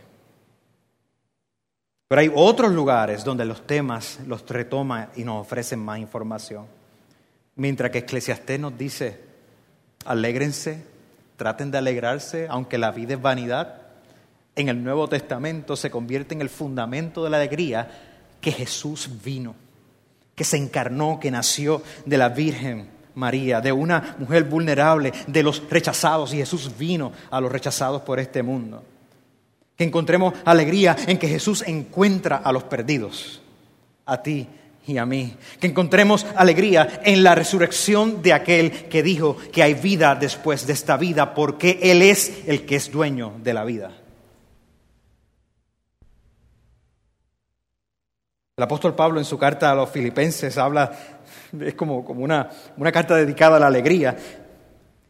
Pero 2.09 2.21
hay 2.21 2.31
otros 2.35 2.73
lugares 2.73 3.25
donde 3.25 3.45
los 3.45 3.67
temas 3.67 4.21
los 4.27 4.47
retoma 4.49 5.09
y 5.17 5.25
nos 5.25 5.41
ofrecen 5.41 5.81
más 5.81 5.99
información. 5.99 6.67
Mientras 7.57 7.91
que 7.91 7.99
Eclesiastés 7.99 8.61
nos 8.61 8.77
dice, 8.77 9.21
alégrense, 10.05 10.85
traten 11.37 11.71
de 11.71 11.79
alegrarse, 11.79 12.47
aunque 12.49 12.79
la 12.79 12.93
vida 12.93 13.15
es 13.15 13.23
vanidad. 13.23 13.79
En 14.55 14.69
el 14.69 14.85
Nuevo 14.85 15.09
Testamento 15.09 15.75
se 15.75 15.91
convierte 15.91 16.35
en 16.35 16.43
el 16.43 16.51
fundamento 16.51 17.25
de 17.25 17.31
la 17.31 17.39
alegría 17.39 18.12
que 18.43 18.53
Jesús 18.53 19.09
vino, 19.25 19.55
que 20.35 20.45
se 20.45 20.59
encarnó, 20.59 21.19
que 21.19 21.31
nació 21.31 21.81
de 22.05 22.19
la 22.19 22.29
Virgen 22.29 22.91
María, 23.15 23.61
de 23.61 23.73
una 23.73 24.17
mujer 24.19 24.45
vulnerable, 24.45 25.13
de 25.27 25.43
los 25.43 25.63
rechazados, 25.71 26.35
y 26.35 26.39
Jesús 26.39 26.71
vino 26.77 27.13
a 27.31 27.41
los 27.41 27.53
rechazados 27.53 28.03
por 28.03 28.19
este 28.19 28.43
mundo. 28.43 28.83
Que 29.77 29.85
encontremos 29.85 30.35
alegría 30.45 30.97
en 31.07 31.19
que 31.19 31.29
Jesús 31.29 31.63
encuentra 31.67 32.39
a 32.39 32.53
los 32.53 32.65
perdidos, 32.65 33.41
a 34.05 34.21
ti 34.21 34.49
y 34.87 34.97
a 34.99 35.07
mí. 35.07 35.37
Que 35.61 35.69
encontremos 35.69 36.27
alegría 36.35 37.01
en 37.05 37.23
la 37.23 37.37
resurrección 37.37 38.23
de 38.23 38.33
aquel 38.33 38.73
que 38.89 39.05
dijo 39.05 39.37
que 39.53 39.63
hay 39.63 39.75
vida 39.75 40.17
después 40.17 40.67
de 40.67 40.73
esta 40.73 40.97
vida, 40.97 41.33
porque 41.33 41.79
Él 41.81 42.03
es 42.03 42.43
el 42.47 42.67
que 42.67 42.77
es 42.77 42.91
dueño 42.91 43.35
de 43.43 43.55
la 43.55 43.65
vida. 43.65 44.02
El 48.55 48.65
apóstol 48.65 48.95
Pablo 48.95 49.19
en 49.19 49.25
su 49.25 49.39
carta 49.39 49.71
a 49.71 49.75
los 49.75 49.89
filipenses 49.89 50.59
habla 50.59 50.93
es 51.59 51.75
como, 51.75 52.01
una, 52.01 52.51
carta 52.93 53.17
dedicada 53.17 53.57
a 53.57 53.61
la 53.61 53.69
alegría. 53.69 54.15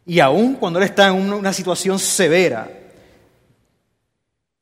Y 0.05 0.21
aún 0.21 0.55
cuando 0.55 0.79
él 0.79 0.85
está 0.85 1.09
en 1.09 1.15
una, 1.15 1.51
situación 1.51 1.99
severa, 1.99 2.69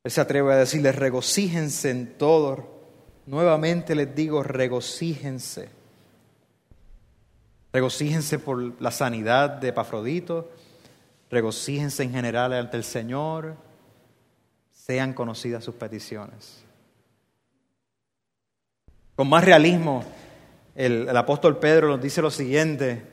él 0.04 0.12
se 0.12 0.20
atreve 0.20 0.52
a 0.52 0.58
decirles, 0.58 0.96
regocíjense 0.96 1.92
en 1.92 2.18
todo. 2.18 2.82
Nuevamente 3.28 3.94
les 3.94 4.16
digo, 4.16 4.42
regocíjense. 4.42 5.70
Regocíjense 7.72 8.40
por 8.40 8.82
la 8.82 8.90
sanidad 8.90 9.52
de 9.52 9.70
Epafrodito, 9.70 10.50
regocíjense 11.30 12.02
en 12.02 12.12
general 12.12 12.52
ante 12.54 12.78
el 12.78 12.84
Señor, 12.84 13.56
sean 14.72 15.14
conocidas 15.14 15.64
sus 15.64 15.76
peticiones. 15.76 16.64
Con 19.22 19.30
más 19.30 19.46
realismo, 19.46 20.04
el, 20.74 21.16
apóstol 21.16 21.60
Pedro 21.60 21.90
nos 21.90 22.02
dice 22.02 22.24
lo 22.24 22.32
siguiente, 22.32 23.04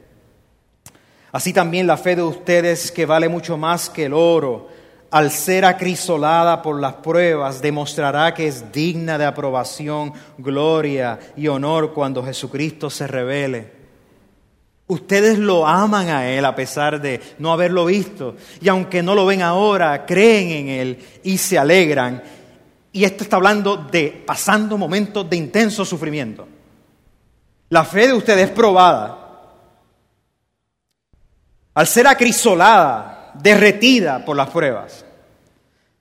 así 1.32 1.52
también 1.52 1.86
la 1.86 1.98
fe 1.98 2.16
de 2.16 2.22
ustedes 2.22 2.90
que 2.90 3.04
vale 3.04 3.28
mucho 3.28 3.58
más 3.58 3.90
que 3.90 4.06
el 4.06 4.14
oro, 4.14 4.68
al 5.10 5.30
ser 5.30 5.66
acrisolada 5.66 6.62
por 6.62 6.80
las 6.80 6.94
pruebas, 6.94 7.60
demostrará 7.60 8.32
que 8.32 8.46
es 8.46 8.72
digna 8.72 9.18
de 9.18 9.26
aprobación, 9.26 10.14
gloria 10.38 11.18
y 11.36 11.46
honor 11.48 11.92
cuando 11.92 12.24
Jesucristo 12.24 12.88
se 12.88 13.06
revele. 13.06 13.70
Ustedes 14.86 15.38
lo 15.38 15.66
aman 15.66 16.08
a 16.08 16.30
Él 16.30 16.46
a 16.46 16.56
pesar 16.56 17.02
de 17.02 17.20
no 17.38 17.52
haberlo 17.52 17.84
visto. 17.84 18.34
Y 18.62 18.68
aunque 18.70 19.02
no 19.02 19.14
lo 19.14 19.26
ven 19.26 19.42
ahora, 19.42 20.06
creen 20.06 20.48
en 20.52 20.68
Él 20.68 20.98
y 21.22 21.36
se 21.36 21.58
alegran. 21.58 22.22
Y 22.92 23.04
esto 23.04 23.22
está 23.22 23.36
hablando 23.36 23.76
de 23.76 24.22
pasando 24.26 24.78
momentos 24.78 25.28
de 25.28 25.36
intenso 25.36 25.84
sufrimiento. 25.84 26.46
La 27.68 27.84
fe 27.84 28.06
de 28.06 28.14
ustedes 28.14 28.48
es 28.48 28.50
probada. 28.50 29.26
Al 31.74 31.86
ser 31.86 32.06
acrisolada, 32.06 33.32
derretida 33.34 34.24
por 34.24 34.36
las 34.36 34.50
pruebas, 34.50 35.04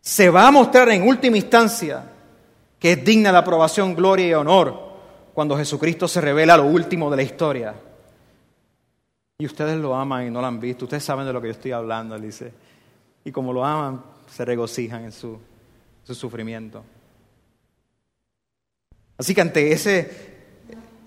se 0.01 0.29
va 0.29 0.47
a 0.47 0.51
mostrar 0.51 0.89
en 0.89 1.07
última 1.07 1.37
instancia 1.37 2.03
que 2.79 2.93
es 2.93 3.03
digna 3.03 3.31
de 3.31 3.37
aprobación, 3.37 3.93
gloria 3.93 4.27
y 4.27 4.33
honor 4.33 4.87
cuando 5.33 5.57
Jesucristo 5.57 6.07
se 6.07 6.21
revela 6.21 6.57
lo 6.57 6.65
último 6.65 7.11
de 7.11 7.17
la 7.17 7.23
historia. 7.23 7.75
Y 9.39 9.45
ustedes 9.45 9.77
lo 9.77 9.93
aman 9.93 10.27
y 10.27 10.31
no 10.31 10.41
lo 10.41 10.47
han 10.47 10.59
visto. 10.59 10.85
Ustedes 10.85 11.03
saben 11.03 11.25
de 11.27 11.33
lo 11.33 11.41
que 11.41 11.47
yo 11.47 11.51
estoy 11.51 11.71
hablando, 11.71 12.17
dice. 12.17 12.51
Y 13.23 13.31
como 13.31 13.53
lo 13.53 13.63
aman, 13.63 14.01
se 14.27 14.45
regocijan 14.45 15.03
en 15.03 15.11
su, 15.11 15.39
su 16.07 16.15
sufrimiento. 16.15 16.83
Así 19.17 19.33
que 19.33 19.41
ante 19.41 19.71
ese 19.71 20.37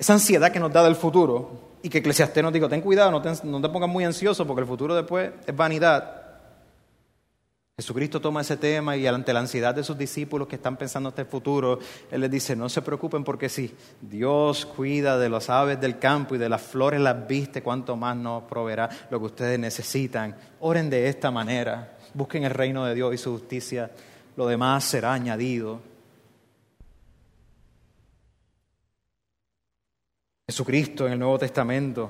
esa 0.00 0.14
ansiedad 0.14 0.50
que 0.50 0.58
nos 0.58 0.72
da 0.72 0.82
del 0.82 0.96
futuro 0.96 1.76
y 1.82 1.90
que 1.90 1.98
Eclesiastés 1.98 2.42
nos 2.42 2.54
dijo, 2.54 2.70
ten 2.70 2.80
cuidado, 2.80 3.10
no 3.10 3.20
te, 3.20 3.30
no 3.44 3.60
te 3.60 3.68
pongas 3.68 3.90
muy 3.90 4.02
ansioso 4.04 4.46
porque 4.46 4.62
el 4.62 4.66
futuro 4.66 4.94
después 4.94 5.30
es 5.46 5.54
vanidad. 5.54 6.16
Jesucristo 7.76 8.18
toma 8.18 8.40
ese 8.40 8.56
tema 8.56 8.96
y 8.96 9.06
ante 9.06 9.32
la 9.32 9.40
ansiedad 9.40 9.74
de 9.74 9.84
sus 9.84 9.96
discípulos 9.96 10.48
que 10.48 10.56
están 10.56 10.78
pensando 10.78 11.10
en 11.10 11.12
este 11.12 11.24
futuro, 11.26 11.78
Él 12.10 12.22
les 12.22 12.30
dice, 12.30 12.56
no 12.56 12.70
se 12.70 12.80
preocupen 12.80 13.24
porque 13.24 13.50
si 13.50 13.74
Dios 14.00 14.64
cuida 14.64 15.18
de 15.18 15.28
las 15.28 15.50
aves 15.50 15.78
del 15.78 15.98
campo 15.98 16.34
y 16.34 16.38
de 16.38 16.48
las 16.48 16.62
flores 16.62 17.00
las 17.00 17.26
viste, 17.26 17.62
cuánto 17.62 17.94
más 17.96 18.16
nos 18.16 18.44
proveerá 18.44 18.88
lo 19.10 19.18
que 19.18 19.26
ustedes 19.26 19.58
necesitan. 19.58 20.34
Oren 20.60 20.88
de 20.88 21.08
esta 21.08 21.30
manera, 21.30 21.98
busquen 22.14 22.44
el 22.44 22.50
reino 22.50 22.86
de 22.86 22.94
Dios 22.94 23.14
y 23.14 23.18
su 23.18 23.32
justicia, 23.32 23.90
lo 24.40 24.46
demás 24.46 24.84
será 24.84 25.12
añadido. 25.12 25.82
Jesucristo 30.48 31.06
en 31.06 31.12
el 31.12 31.18
Nuevo 31.18 31.38
Testamento 31.38 32.08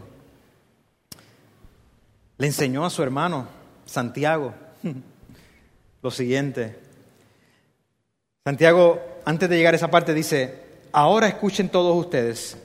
le 2.38 2.46
enseñó 2.46 2.86
a 2.86 2.90
su 2.90 3.02
hermano 3.02 3.48
Santiago 3.84 4.54
lo 6.02 6.10
siguiente. 6.12 6.78
Santiago, 8.44 9.00
antes 9.24 9.50
de 9.50 9.56
llegar 9.56 9.74
a 9.74 9.78
esa 9.78 9.90
parte, 9.90 10.14
dice, 10.14 10.54
ahora 10.92 11.26
escuchen 11.26 11.68
todos 11.68 11.96
ustedes. 11.98 12.56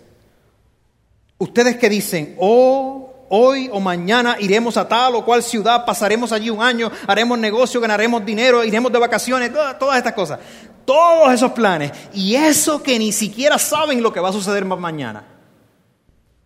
Ustedes 1.39 1.78
que 1.78 1.89
dicen, 1.89 2.36
oh, 2.38 3.14
hoy 3.30 3.70
o 3.72 3.80
mañana 3.80 4.38
iremos 4.40 4.78
a 4.78 4.88
tal 4.88 5.16
o 5.16 5.26
cual 5.26 5.44
ciudad, 5.44 5.86
pasaremos 5.86 6.32
allí 6.32 6.50
un 6.50 6.62
año, 6.62 6.92
haremos 7.08 7.38
negocio, 7.38 7.82
ganaremos 7.82 8.26
dinero, 8.26 8.64
iremos 8.64 8.92
de 8.92 9.00
vacaciones, 9.00 9.52
todas, 9.80 9.98
estas 9.98 10.14
cosas. 10.14 10.40
Todos 10.86 11.34
esos 11.34 11.52
planes. 11.52 11.92
Y 12.14 12.36
eso 12.36 12.82
que 12.84 13.00
ni 13.00 13.12
siquiera 13.12 13.58
saben 13.58 14.04
lo 14.04 14.14
que 14.14 14.20
va 14.20 14.30
a 14.30 14.34
suceder 14.34 14.66
más 14.66 14.80
mañana. 14.80 15.24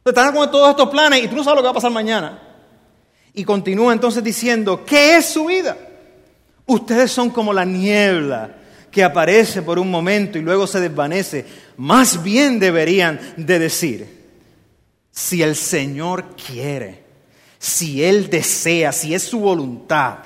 Están 0.05 0.33
con 0.33 0.49
todos 0.49 0.69
estos 0.69 0.89
planes 0.89 1.23
y 1.23 1.27
tú 1.27 1.35
no 1.35 1.43
sabes 1.43 1.57
lo 1.57 1.61
que 1.61 1.67
va 1.67 1.71
a 1.71 1.75
pasar 1.75 1.91
mañana. 1.91 2.41
Y 3.33 3.43
continúa 3.43 3.93
entonces 3.93 4.23
diciendo, 4.23 4.83
¿qué 4.85 5.17
es 5.17 5.25
su 5.25 5.45
vida? 5.45 5.77
Ustedes 6.65 7.11
son 7.11 7.29
como 7.29 7.51
la 7.53 7.65
niebla 7.65 8.55
que 8.89 9.03
aparece 9.03 9.61
por 9.61 9.77
un 9.77 9.91
momento 9.91 10.37
y 10.37 10.41
luego 10.41 10.65
se 10.67 10.79
desvanece. 10.79 11.45
Más 11.77 12.23
bien 12.23 12.59
deberían 12.59 13.19
de 13.37 13.59
decir, 13.59 14.18
si 15.19 15.43
el 15.43 15.57
Señor 15.57 16.33
quiere, 16.37 17.03
si 17.57 18.01
Él 18.01 18.29
desea, 18.29 18.93
si 18.93 19.13
es 19.13 19.21
su 19.21 19.41
voluntad, 19.41 20.19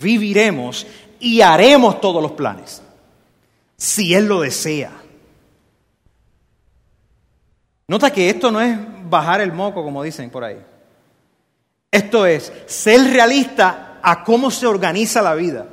viviremos 0.00 0.84
y 1.20 1.40
haremos 1.40 2.00
todos 2.00 2.20
los 2.20 2.32
planes. 2.32 2.82
Si 3.76 4.12
Él 4.12 4.26
lo 4.26 4.40
desea. 4.40 4.90
Nota 7.86 8.12
que 8.12 8.28
esto 8.28 8.50
no 8.50 8.60
es 8.60 8.76
bajar 9.08 9.40
el 9.40 9.52
moco, 9.52 9.84
como 9.84 10.02
dicen 10.02 10.30
por 10.30 10.42
ahí. 10.42 10.58
Esto 11.88 12.26
es 12.26 12.52
ser 12.66 13.04
realista 13.12 14.00
a 14.02 14.24
cómo 14.24 14.50
se 14.50 14.66
organiza 14.66 15.22
la 15.22 15.36
vida. 15.36 15.68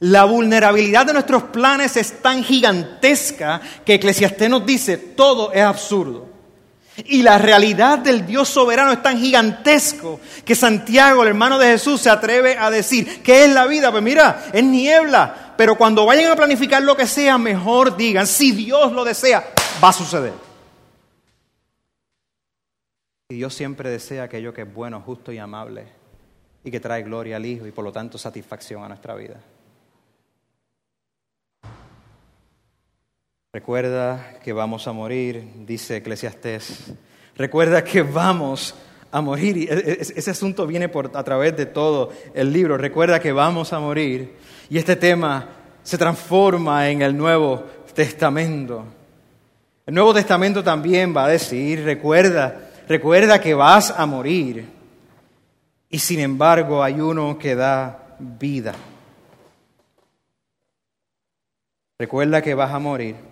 La 0.00 0.24
vulnerabilidad 0.24 1.04
de 1.04 1.12
nuestros 1.12 1.42
planes 1.42 1.98
es 1.98 2.22
tan 2.22 2.42
gigantesca 2.42 3.60
que 3.84 3.94
Eclesiastés 3.94 4.48
nos 4.48 4.64
dice, 4.64 4.96
todo 4.96 5.52
es 5.52 5.62
absurdo. 5.62 6.31
Y 6.96 7.22
la 7.22 7.38
realidad 7.38 7.98
del 7.98 8.26
Dios 8.26 8.48
soberano 8.48 8.92
es 8.92 9.02
tan 9.02 9.18
gigantesco 9.18 10.20
que 10.44 10.54
Santiago, 10.54 11.22
el 11.22 11.28
hermano 11.28 11.58
de 11.58 11.68
Jesús, 11.68 12.02
se 12.02 12.10
atreve 12.10 12.56
a 12.58 12.70
decir, 12.70 13.22
¿qué 13.22 13.44
es 13.44 13.52
la 13.52 13.66
vida? 13.66 13.90
Pues 13.90 14.02
mira, 14.02 14.44
es 14.52 14.62
niebla, 14.62 15.54
pero 15.56 15.76
cuando 15.76 16.04
vayan 16.04 16.30
a 16.30 16.36
planificar 16.36 16.82
lo 16.82 16.96
que 16.96 17.06
sea, 17.06 17.38
mejor 17.38 17.96
digan, 17.96 18.26
si 18.26 18.52
Dios 18.52 18.92
lo 18.92 19.04
desea, 19.04 19.42
va 19.82 19.88
a 19.88 19.92
suceder. 19.92 20.34
Y 23.30 23.36
Dios 23.36 23.54
siempre 23.54 23.88
desea 23.88 24.24
aquello 24.24 24.52
que 24.52 24.62
es 24.62 24.74
bueno, 24.74 25.00
justo 25.00 25.32
y 25.32 25.38
amable 25.38 25.86
y 26.64 26.70
que 26.70 26.80
trae 26.80 27.02
gloria 27.02 27.36
al 27.36 27.46
Hijo 27.46 27.66
y 27.66 27.72
por 27.72 27.84
lo 27.84 27.92
tanto 27.92 28.18
satisfacción 28.18 28.84
a 28.84 28.88
nuestra 28.88 29.14
vida. 29.14 29.36
Recuerda 33.54 34.38
que 34.42 34.54
vamos 34.54 34.88
a 34.88 34.92
morir, 34.92 35.46
dice 35.66 35.98
Eclesiastés. 35.98 36.94
Recuerda 37.36 37.84
que 37.84 38.00
vamos 38.00 38.74
a 39.10 39.20
morir. 39.20 39.58
Y 39.58 39.64
e, 39.64 39.74
e, 39.74 39.98
ese 40.00 40.30
asunto 40.30 40.66
viene 40.66 40.88
por, 40.88 41.10
a 41.12 41.22
través 41.22 41.54
de 41.54 41.66
todo 41.66 42.10
el 42.32 42.50
libro. 42.50 42.78
Recuerda 42.78 43.20
que 43.20 43.30
vamos 43.30 43.74
a 43.74 43.78
morir. 43.78 44.36
Y 44.70 44.78
este 44.78 44.96
tema 44.96 45.50
se 45.82 45.98
transforma 45.98 46.88
en 46.88 47.02
el 47.02 47.14
Nuevo 47.14 47.62
Testamento. 47.94 48.86
El 49.84 49.96
Nuevo 49.96 50.14
Testamento 50.14 50.64
también 50.64 51.14
va 51.14 51.26
a 51.26 51.28
decir, 51.28 51.84
recuerda, 51.84 52.70
recuerda 52.88 53.38
que 53.38 53.52
vas 53.52 53.90
a 53.90 54.06
morir. 54.06 54.66
Y 55.90 55.98
sin 55.98 56.20
embargo 56.20 56.82
hay 56.82 56.98
uno 57.02 57.36
que 57.38 57.54
da 57.54 58.16
vida. 58.18 58.72
Recuerda 61.98 62.40
que 62.40 62.54
vas 62.54 62.72
a 62.72 62.78
morir 62.78 63.31